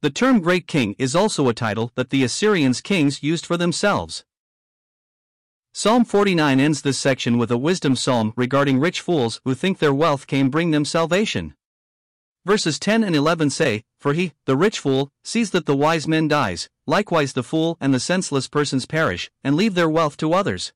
The 0.00 0.08
term 0.08 0.40
Great 0.40 0.66
King 0.66 0.94
is 0.98 1.14
also 1.14 1.50
a 1.50 1.52
title 1.52 1.92
that 1.96 2.08
the 2.08 2.24
Assyrians' 2.24 2.80
kings 2.80 3.22
used 3.22 3.44
for 3.44 3.58
themselves. 3.58 4.24
Psalm 5.74 6.06
49 6.06 6.58
ends 6.58 6.80
this 6.80 6.98
section 6.98 7.36
with 7.36 7.50
a 7.50 7.58
wisdom 7.58 7.94
psalm 7.94 8.32
regarding 8.34 8.80
rich 8.80 9.02
fools 9.02 9.42
who 9.44 9.54
think 9.54 9.80
their 9.80 9.92
wealth 9.92 10.26
can 10.26 10.48
bring 10.48 10.70
them 10.70 10.86
salvation. 10.86 11.52
Verses 12.48 12.78
10 12.78 13.04
and 13.04 13.14
11 13.14 13.50
say, 13.50 13.84
For 14.00 14.14
he, 14.14 14.32
the 14.46 14.56
rich 14.56 14.78
fool, 14.78 15.10
sees 15.22 15.50
that 15.50 15.66
the 15.66 15.76
wise 15.76 16.08
man 16.08 16.28
dies, 16.28 16.70
likewise 16.86 17.34
the 17.34 17.42
fool 17.42 17.76
and 17.78 17.92
the 17.92 18.00
senseless 18.00 18.48
persons 18.48 18.86
perish, 18.86 19.30
and 19.44 19.54
leave 19.54 19.74
their 19.74 19.86
wealth 19.86 20.16
to 20.16 20.32
others. 20.32 20.72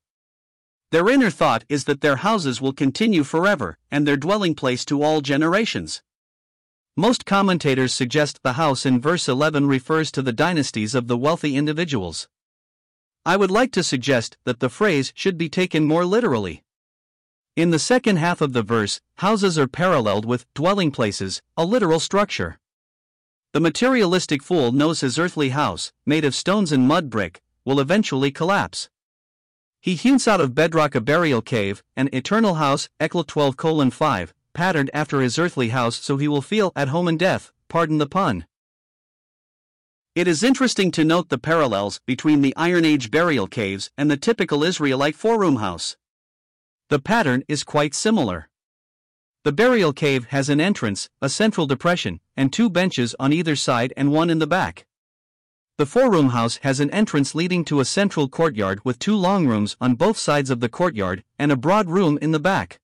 Their 0.91 1.09
inner 1.09 1.31
thought 1.31 1.65
is 1.69 1.85
that 1.85 2.01
their 2.01 2.17
houses 2.17 2.61
will 2.61 2.73
continue 2.73 3.23
forever, 3.23 3.79
and 3.89 4.05
their 4.05 4.17
dwelling 4.17 4.53
place 4.53 4.85
to 4.85 5.01
all 5.01 5.21
generations. 5.21 6.03
Most 6.95 7.25
commentators 7.25 7.91
suggest 7.91 8.43
the 8.43 8.53
house 8.53 8.85
in 8.85 9.01
verse 9.01 9.27
11 9.27 9.65
refers 9.65 10.11
to 10.11 10.21
the 10.21 10.31
dynasties 10.31 10.93
of 10.93 11.07
the 11.07 11.17
wealthy 11.17 11.55
individuals. 11.55 12.27
I 13.25 13.35
would 13.35 13.49
like 13.49 13.71
to 13.71 13.81
suggest 13.81 14.37
that 14.43 14.59
the 14.59 14.69
phrase 14.69 15.11
should 15.15 15.39
be 15.39 15.49
taken 15.49 15.85
more 15.85 16.05
literally. 16.05 16.62
In 17.55 17.69
the 17.69 17.77
second 17.77 18.15
half 18.17 18.41
of 18.41 18.53
the 18.53 18.63
verse, 18.63 18.99
houses 19.17 19.59
are 19.59 19.67
paralleled 19.67 20.25
with 20.25 20.51
dwelling 20.55 20.89
places, 20.89 21.39
a 21.55 21.63
literal 21.63 21.99
structure. 21.99 22.57
The 23.51 23.59
materialistic 23.59 24.41
fool 24.41 24.71
knows 24.71 25.01
his 25.01 25.19
earthly 25.19 25.49
house, 25.49 25.93
made 26.03 26.25
of 26.25 26.33
stones 26.33 26.71
and 26.71 26.87
mud 26.87 27.11
brick, 27.11 27.43
will 27.63 27.79
eventually 27.79 28.31
collapse. 28.31 28.89
He 29.79 29.93
hews 29.93 30.27
out 30.27 30.41
of 30.41 30.55
bedrock 30.55 30.95
a 30.95 31.01
burial 31.01 31.43
cave, 31.43 31.83
an 31.95 32.09
eternal 32.11 32.55
house, 32.55 32.89
Eccle 32.99 33.23
12 33.23 33.55
colon 33.55 33.91
5, 33.91 34.33
patterned 34.55 34.89
after 34.91 35.21
his 35.21 35.37
earthly 35.37 35.69
house 35.69 35.97
so 35.97 36.17
he 36.17 36.27
will 36.27 36.41
feel 36.41 36.71
at 36.75 36.87
home 36.87 37.07
in 37.07 37.17
death, 37.17 37.51
pardon 37.67 37.99
the 37.99 38.07
pun. 38.07 38.47
It 40.15 40.27
is 40.27 40.41
interesting 40.41 40.89
to 40.93 41.05
note 41.05 41.29
the 41.29 41.37
parallels 41.37 41.99
between 42.07 42.41
the 42.41 42.55
Iron 42.55 42.83
Age 42.83 43.11
burial 43.11 43.45
caves 43.45 43.91
and 43.95 44.09
the 44.09 44.17
typical 44.17 44.63
Israelite 44.63 45.15
four 45.15 45.39
room 45.39 45.57
house. 45.57 45.97
The 46.93 46.99
pattern 46.99 47.43
is 47.47 47.63
quite 47.63 47.95
similar. 47.95 48.49
The 49.45 49.51
burial 49.51 49.93
cave 49.93 50.25
has 50.25 50.47
an 50.47 50.61
entrance, 50.61 51.09
a 51.23 51.27
central 51.27 51.65
depression, 51.65 52.19
and 52.37 52.53
two 52.53 52.69
benches 52.69 53.15
on 53.19 53.33
either 53.33 53.55
side 53.55 53.93
and 53.97 54.11
one 54.11 54.29
in 54.29 54.37
the 54.37 54.45
back. 54.45 54.85
The 55.79 55.87
four 55.87 56.11
room 56.11 56.29
house 56.29 56.57
has 56.57 56.79
an 56.79 56.91
entrance 56.91 57.33
leading 57.33 57.65
to 57.65 57.79
a 57.79 57.85
central 57.85 58.29
courtyard 58.29 58.79
with 58.85 58.99
two 58.99 59.15
long 59.15 59.47
rooms 59.47 59.75
on 59.81 59.95
both 59.95 60.19
sides 60.19 60.51
of 60.51 60.59
the 60.59 60.69
courtyard 60.69 61.23
and 61.39 61.51
a 61.51 61.55
broad 61.55 61.89
room 61.89 62.19
in 62.21 62.29
the 62.29 62.39
back. 62.39 62.79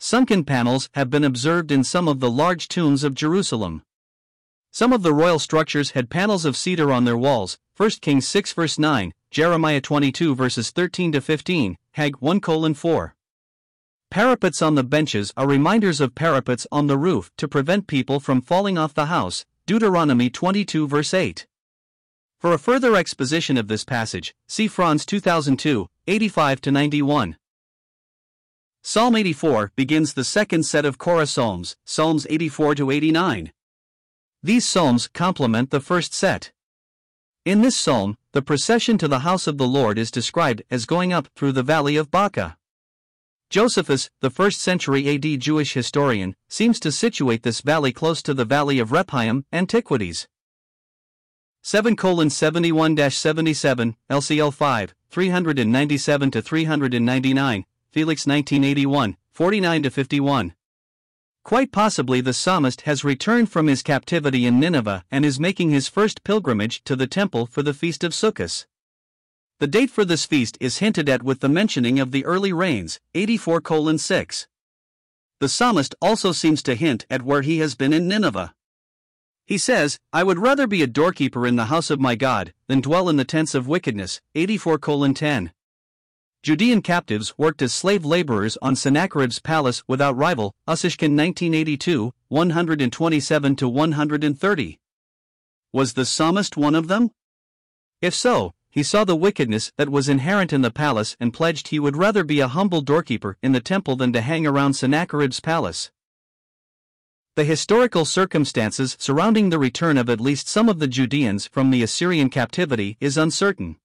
Sunken 0.00 0.42
panels 0.42 0.90
have 0.94 1.08
been 1.08 1.22
observed 1.22 1.70
in 1.70 1.84
some 1.84 2.08
of 2.08 2.18
the 2.18 2.28
large 2.28 2.66
tombs 2.66 3.04
of 3.04 3.14
Jerusalem. 3.14 3.84
Some 4.72 4.92
of 4.92 5.04
the 5.04 5.14
royal 5.14 5.38
structures 5.38 5.92
had 5.92 6.10
panels 6.10 6.44
of 6.44 6.56
cedar 6.56 6.90
on 6.90 7.04
their 7.04 7.16
walls, 7.16 7.56
1 7.76 7.88
Kings 8.00 8.26
6 8.26 8.52
verse 8.54 8.80
9, 8.80 9.12
Jeremiah 9.30 9.80
22 9.80 10.34
verses 10.34 10.72
13 10.72 11.12
to 11.12 11.20
15, 11.20 11.76
Hag 11.94 12.16
1 12.20 12.40
colon 12.40 12.72
4. 12.72 13.14
Parapets 14.10 14.62
on 14.62 14.76
the 14.76 14.82
benches 14.82 15.30
are 15.36 15.46
reminders 15.46 16.00
of 16.00 16.14
parapets 16.14 16.66
on 16.72 16.86
the 16.86 16.96
roof 16.96 17.30
to 17.36 17.46
prevent 17.46 17.86
people 17.86 18.18
from 18.18 18.40
falling 18.40 18.78
off 18.78 18.94
the 18.94 19.06
house, 19.06 19.44
Deuteronomy 19.66 20.30
22 20.30 20.88
verse 20.88 21.12
8. 21.12 21.46
For 22.38 22.54
a 22.54 22.58
further 22.58 22.96
exposition 22.96 23.58
of 23.58 23.68
this 23.68 23.84
passage, 23.84 24.34
see 24.48 24.68
Franz 24.68 25.04
2002, 25.04 25.86
85 26.06 26.62
to 26.62 26.72
91. 26.72 27.36
Psalm 28.82 29.14
84 29.14 29.72
begins 29.76 30.14
the 30.14 30.24
second 30.24 30.62
set 30.62 30.86
of 30.86 30.96
Korah 30.96 31.26
Psalms, 31.26 31.76
Psalms 31.84 32.26
84 32.30 32.76
to 32.76 32.90
89. 32.90 33.52
These 34.42 34.66
psalms 34.66 35.08
complement 35.08 35.68
the 35.68 35.80
first 35.80 36.14
set. 36.14 36.52
In 37.44 37.60
this 37.60 37.76
psalm, 37.76 38.18
the 38.30 38.40
procession 38.40 38.98
to 38.98 39.08
the 39.08 39.20
house 39.20 39.48
of 39.48 39.58
the 39.58 39.66
Lord 39.66 39.98
is 39.98 40.12
described 40.12 40.62
as 40.70 40.86
going 40.86 41.12
up 41.12 41.26
through 41.34 41.50
the 41.50 41.64
valley 41.64 41.96
of 41.96 42.08
Baca. 42.08 42.56
Josephus, 43.50 44.08
the 44.20 44.30
first 44.30 44.60
century 44.60 45.12
AD 45.12 45.40
Jewish 45.40 45.74
historian, 45.74 46.36
seems 46.48 46.78
to 46.78 46.92
situate 46.92 47.42
this 47.42 47.60
valley 47.60 47.92
close 47.92 48.22
to 48.22 48.32
the 48.32 48.44
valley 48.44 48.78
of 48.78 48.92
Rephaim, 48.92 49.44
Antiquities. 49.52 50.28
7 51.62 52.30
71 52.30 53.10
77, 53.10 53.96
LCL 54.08 54.54
5, 54.54 54.94
397 55.10 56.30
to 56.30 56.42
399, 56.42 57.64
Felix 57.90 58.24
1981, 58.24 59.16
49 59.32 59.90
51. 59.90 60.54
Quite 61.44 61.72
possibly 61.72 62.20
the 62.20 62.32
psalmist 62.32 62.82
has 62.82 63.02
returned 63.02 63.50
from 63.50 63.66
his 63.66 63.82
captivity 63.82 64.46
in 64.46 64.60
Nineveh 64.60 65.04
and 65.10 65.24
is 65.24 65.40
making 65.40 65.70
his 65.70 65.88
first 65.88 66.22
pilgrimage 66.22 66.84
to 66.84 66.94
the 66.94 67.08
temple 67.08 67.46
for 67.46 67.62
the 67.62 67.74
Feast 67.74 68.04
of 68.04 68.12
Sukkot. 68.12 68.66
The 69.58 69.66
date 69.66 69.90
for 69.90 70.04
this 70.04 70.24
feast 70.24 70.56
is 70.60 70.78
hinted 70.78 71.08
at 71.08 71.22
with 71.22 71.40
the 71.40 71.48
mentioning 71.48 71.98
of 71.98 72.12
the 72.12 72.24
early 72.24 72.52
rains, 72.52 73.00
84 73.14 73.60
6. 73.98 74.48
The 75.40 75.48
psalmist 75.48 75.94
also 76.00 76.30
seems 76.30 76.62
to 76.62 76.76
hint 76.76 77.06
at 77.10 77.22
where 77.22 77.42
he 77.42 77.58
has 77.58 77.74
been 77.74 77.92
in 77.92 78.06
Nineveh. 78.06 78.54
He 79.44 79.58
says, 79.58 79.98
I 80.12 80.22
would 80.22 80.38
rather 80.38 80.68
be 80.68 80.82
a 80.82 80.86
doorkeeper 80.86 81.46
in 81.46 81.56
the 81.56 81.66
house 81.66 81.90
of 81.90 82.00
my 82.00 82.14
God 82.14 82.54
than 82.68 82.80
dwell 82.80 83.08
in 83.08 83.16
the 83.16 83.24
tents 83.24 83.54
of 83.54 83.66
wickedness. 83.66 84.20
84 84.36 84.78
10. 85.12 85.52
Judean 86.42 86.82
captives 86.82 87.38
worked 87.38 87.62
as 87.62 87.72
slave 87.72 88.04
laborers 88.04 88.58
on 88.60 88.74
Sennacherib's 88.74 89.38
palace 89.38 89.84
without 89.86 90.16
rival, 90.16 90.52
Ussishkin 90.66 91.16
1982, 91.16 92.12
127 92.26 93.56
130. 93.60 94.80
Was 95.72 95.92
the 95.92 96.04
psalmist 96.04 96.56
one 96.56 96.74
of 96.74 96.88
them? 96.88 97.12
If 98.00 98.12
so, 98.12 98.54
he 98.70 98.82
saw 98.82 99.04
the 99.04 99.14
wickedness 99.14 99.70
that 99.76 99.88
was 99.88 100.08
inherent 100.08 100.52
in 100.52 100.62
the 100.62 100.72
palace 100.72 101.16
and 101.20 101.32
pledged 101.32 101.68
he 101.68 101.78
would 101.78 101.96
rather 101.96 102.24
be 102.24 102.40
a 102.40 102.48
humble 102.48 102.80
doorkeeper 102.80 103.36
in 103.40 103.52
the 103.52 103.60
temple 103.60 103.94
than 103.94 104.12
to 104.12 104.20
hang 104.20 104.44
around 104.44 104.72
Sennacherib's 104.74 105.38
palace. 105.38 105.92
The 107.36 107.44
historical 107.44 108.04
circumstances 108.04 108.96
surrounding 108.98 109.50
the 109.50 109.60
return 109.60 109.96
of 109.96 110.10
at 110.10 110.20
least 110.20 110.48
some 110.48 110.68
of 110.68 110.80
the 110.80 110.88
Judeans 110.88 111.46
from 111.46 111.70
the 111.70 111.84
Assyrian 111.84 112.30
captivity 112.30 112.96
is 112.98 113.16
uncertain. 113.16 113.76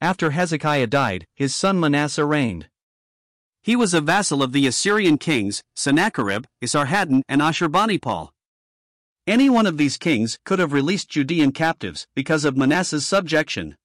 After 0.00 0.30
Hezekiah 0.30 0.88
died, 0.88 1.26
his 1.34 1.54
son 1.54 1.80
Manasseh 1.80 2.24
reigned. 2.24 2.68
He 3.62 3.76
was 3.76 3.94
a 3.94 4.00
vassal 4.00 4.42
of 4.42 4.52
the 4.52 4.66
Assyrian 4.66 5.16
kings, 5.16 5.62
Sennacherib, 5.74 6.44
Esarhaddon, 6.62 7.22
and 7.28 7.40
Ashurbanipal. 7.40 8.30
Any 9.26 9.48
one 9.48 9.66
of 9.66 9.78
these 9.78 9.96
kings 9.96 10.38
could 10.44 10.58
have 10.58 10.74
released 10.74 11.08
Judean 11.08 11.50
captives 11.50 12.06
because 12.14 12.44
of 12.44 12.58
Manasseh's 12.58 13.06
subjection. 13.06 13.76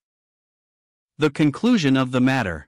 The 1.18 1.30
conclusion 1.30 1.96
of 1.96 2.12
the 2.12 2.20
matter. 2.20 2.68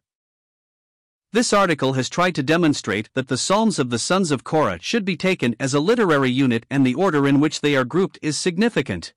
This 1.34 1.52
article 1.52 1.94
has 1.94 2.10
tried 2.10 2.36
to 2.36 2.44
demonstrate 2.44 3.10
that 3.14 3.28
the 3.28 3.38
Psalms 3.38 3.80
of 3.80 3.90
the 3.90 4.00
sons 4.00 4.32
of 4.32 4.44
Korah 4.44 4.80
should 4.82 5.04
be 5.04 5.18
taken 5.18 5.56
as 5.60 5.74
a 5.74 5.80
literary 5.80 6.30
unit 6.30 6.66
and 6.70 6.86
the 6.86 6.96
order 6.96 7.28
in 7.28 7.40
which 7.40 7.60
they 7.60 7.76
are 7.76 7.86
grouped 7.86 8.20
is 8.22 8.38
significant. 8.38 9.14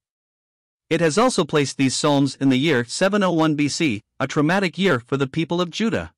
It 0.90 1.01
has 1.01 1.16
also 1.16 1.44
placed 1.44 1.79
these 1.79 1.97
Psalms 1.97 2.37
in 2.37 2.51
the 2.51 2.59
year 2.59 2.85
701 2.85 3.57
BC, 3.57 4.01
a 4.20 4.27
traumatic 4.27 4.77
year 4.77 5.01
for 5.01 5.16
the 5.16 5.27
people 5.27 5.61
of 5.61 5.70
Judah. 5.70 6.12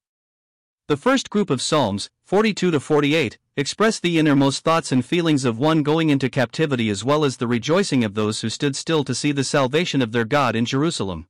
The 0.89 0.97
first 0.97 1.31
group 1.31 1.51
of 1.51 1.63
Psalms, 1.63 2.11
42 2.25 2.73
to 2.73 2.81
48, 2.81 3.39
express 3.57 4.01
the 4.01 4.19
innermost 4.19 4.65
thoughts 4.65 4.91
and 4.91 5.05
feelings 5.05 5.45
of 5.45 5.59
one 5.59 5.83
going 5.83 6.11
into 6.11 6.29
captivity 6.29 6.91
as 6.91 7.05
well 7.05 7.25
as 7.25 7.37
the 7.37 7.47
rejoicing 7.47 8.03
of 8.03 8.15
those 8.15 8.41
who 8.41 8.51
stood 8.51 8.75
still 8.75 9.05
to 9.05 9.15
see 9.15 9.33
the 9.33 9.45
salvation 9.45 10.03
of 10.03 10.13
their 10.13 10.25
God 10.25 10.57
in 10.57 10.65
Jerusalem. 10.65 11.27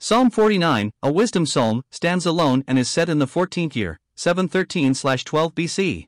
Psalm 0.00 0.30
49, 0.30 0.92
a 1.02 1.12
wisdom 1.12 1.44
psalm, 1.44 1.82
stands 1.90 2.24
alone 2.24 2.64
and 2.66 2.78
is 2.78 2.88
set 2.88 3.08
in 3.08 3.18
the 3.18 3.26
14th 3.26 3.76
year, 3.76 3.98
713 4.16 4.94
12 4.94 5.54
BC. 5.54 6.06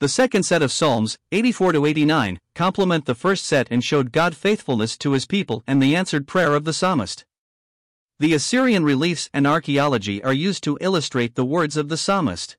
The 0.00 0.08
second 0.08 0.44
set 0.44 0.62
of 0.62 0.70
Psalms, 0.70 1.18
84 1.32 1.72
to 1.72 1.86
89, 1.86 2.38
complement 2.58 3.04
the 3.04 3.14
first 3.14 3.44
set 3.44 3.68
and 3.70 3.84
showed 3.84 4.10
God 4.10 4.34
faithfulness 4.34 4.98
to 4.98 5.12
his 5.12 5.26
people 5.26 5.62
and 5.64 5.80
the 5.80 5.94
answered 5.94 6.26
prayer 6.26 6.56
of 6.56 6.64
the 6.64 6.72
psalmist. 6.72 7.24
The 8.18 8.34
Assyrian 8.34 8.82
reliefs 8.82 9.30
and 9.32 9.46
archaeology 9.46 10.20
are 10.24 10.32
used 10.32 10.64
to 10.64 10.76
illustrate 10.80 11.36
the 11.36 11.44
words 11.44 11.76
of 11.76 11.88
the 11.88 11.96
psalmist. 11.96 12.56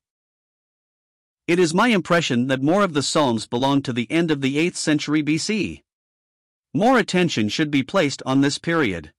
It 1.48 1.60
is 1.60 1.74
my 1.74 1.90
impression 1.90 2.48
that 2.48 2.64
more 2.64 2.82
of 2.82 2.94
the 2.94 3.04
Psalms 3.04 3.46
belong 3.46 3.82
to 3.82 3.92
the 3.92 4.10
end 4.10 4.32
of 4.32 4.40
the 4.40 4.56
8th 4.56 4.78
century 4.78 5.22
BC. 5.22 5.82
More 6.74 6.98
attention 6.98 7.50
should 7.50 7.70
be 7.70 7.84
placed 7.84 8.24
on 8.26 8.40
this 8.40 8.58
period. 8.58 9.12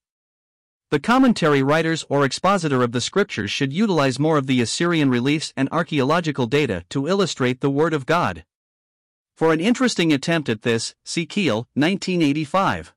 The 0.89 0.99
commentary 0.99 1.61
writers 1.61 2.05
or 2.09 2.25
expositor 2.25 2.81
of 2.81 2.91
the 2.91 3.01
scriptures 3.01 3.51
should 3.51 3.71
utilize 3.71 4.17
more 4.17 4.39
of 4.39 4.47
the 4.47 4.61
Assyrian 4.61 5.11
reliefs 5.11 5.53
and 5.55 5.69
archaeological 5.71 6.47
data 6.47 6.85
to 6.89 7.07
illustrate 7.07 7.61
the 7.61 7.69
Word 7.69 7.93
of 7.93 8.07
God. 8.07 8.45
For 9.41 9.51
an 9.51 9.59
interesting 9.59 10.13
attempt 10.13 10.49
at 10.49 10.61
this, 10.61 10.93
see 11.03 11.25
Keel, 11.25 11.67
1985. 11.73 12.93